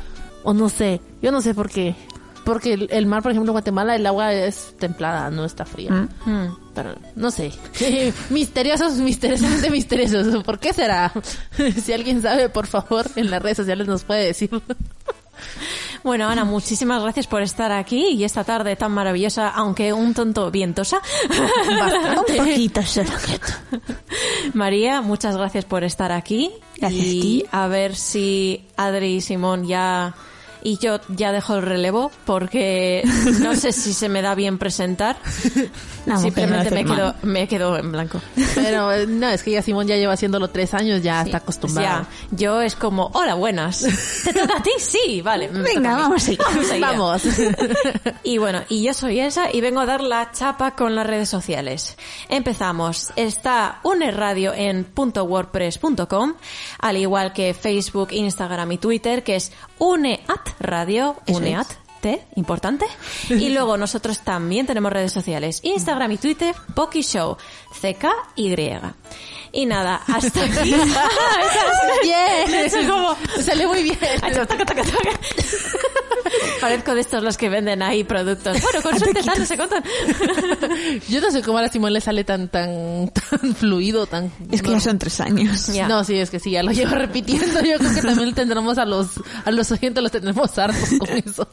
[0.45, 1.97] O no sé, yo no sé por qué.
[2.45, 5.91] Porque el, el mar, por ejemplo, en Guatemala, el agua es templada, no está fría.
[6.27, 6.57] Mm.
[6.75, 7.53] Pero, no sé.
[8.31, 10.45] misteriosos, misteriosamente misteriosos.
[10.45, 11.11] ¿Por qué será?
[11.83, 14.51] si alguien sabe, por favor, en las redes sociales nos puede decir.
[16.05, 20.51] Bueno, Ana, muchísimas gracias por estar aquí y esta tarde tan maravillosa, aunque un tonto
[20.51, 21.01] vientosa.
[22.29, 22.83] Un poquito.
[24.53, 26.53] María, muchas gracias por estar aquí.
[26.77, 27.45] Gracias a y ti.
[27.51, 30.15] a ver si Adri y Simón ya...
[30.65, 33.03] Y yo ya dejo el relevo porque
[33.41, 35.17] no sé si se me da bien presentar.
[36.07, 36.97] Mujer Simplemente no me mal.
[36.97, 38.21] quedo, me quedo en blanco.
[38.55, 42.07] Pero no, es que ya Simón ya lleva haciéndolo tres años, ya está acostumbrado.
[42.31, 43.87] Ya, yo es como, hola, buenas.
[44.25, 44.71] ¿Te toca a ti?
[44.79, 45.49] Sí, vale.
[45.49, 46.31] Venga, toca a vamos.
[46.39, 46.81] Vamos.
[46.81, 47.23] Vamos.
[48.23, 51.29] Y bueno, y yo soy Elsa y vengo a dar la chapa con las redes
[51.29, 51.97] sociales.
[52.31, 53.13] Empezamos.
[53.17, 56.35] Está UNE Radio en .wordpress.com,
[56.79, 61.67] al igual que Facebook, Instagram y Twitter, que es UNEAT Radio, Eso UNEAT.
[61.71, 61.79] es.
[62.37, 62.85] Importante.
[63.31, 65.61] Y luego nosotros también tenemos redes sociales.
[65.63, 67.39] Instagram y Twitter, Poki Show,
[67.81, 68.79] CKY.
[69.53, 70.75] Y nada, hasta aquí.
[72.03, 72.91] Bien.
[72.91, 73.99] Como- Sale muy bien.
[76.61, 78.61] Parezco de estos los que venden ahí productos.
[78.61, 79.83] Bueno, con suerte no se contan.
[81.09, 84.31] Yo no sé cómo a Simón le sale tan, tan, tan fluido, tan...
[84.51, 85.69] Es que ya son tres años.
[85.89, 87.61] No, sí, es que sí, ya lo llevo repitiendo.
[87.63, 89.09] Yo creo que también tendremos a los,
[89.45, 91.49] a los oyentes, los tendremos hartos con eso.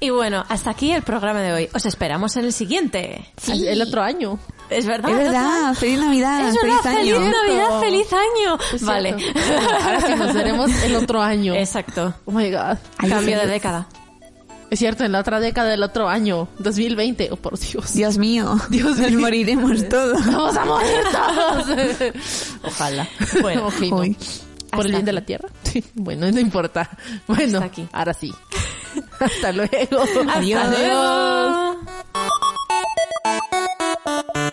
[0.00, 1.68] Y bueno, hasta aquí el programa de hoy.
[1.74, 3.24] Os esperamos en el siguiente.
[3.48, 4.38] El otro año.
[4.68, 5.72] Es verdad.
[5.72, 7.16] Es feliz Navidad, Es feliz verdad, año.
[7.16, 8.58] feliz Navidad, feliz año.
[8.74, 9.14] Es Vale.
[9.18, 9.40] cierto.
[9.84, 11.54] Ahora sí nos veremos el otro año.
[11.54, 12.14] Exacto.
[12.24, 12.78] Oh my god.
[12.98, 13.88] Ay, Cambio de década.
[14.70, 17.92] Es cierto, en la otra década del otro año, 2020, oh por Dios.
[17.92, 19.10] Dios mío, Dios mío.
[19.10, 20.24] Nos moriremos todos.
[20.24, 21.66] Vamos a morir todos.
[22.62, 23.06] Ojalá.
[23.42, 23.90] Bueno, okay,
[24.70, 25.50] ¿Por el bien de la tierra?
[25.64, 25.84] Sí.
[25.92, 26.88] Bueno, no importa.
[27.26, 27.86] Bueno, aquí.
[27.92, 28.32] ahora sí.
[29.20, 30.04] Hasta luego.
[30.34, 31.76] Adiós.
[34.04, 34.51] Hasta.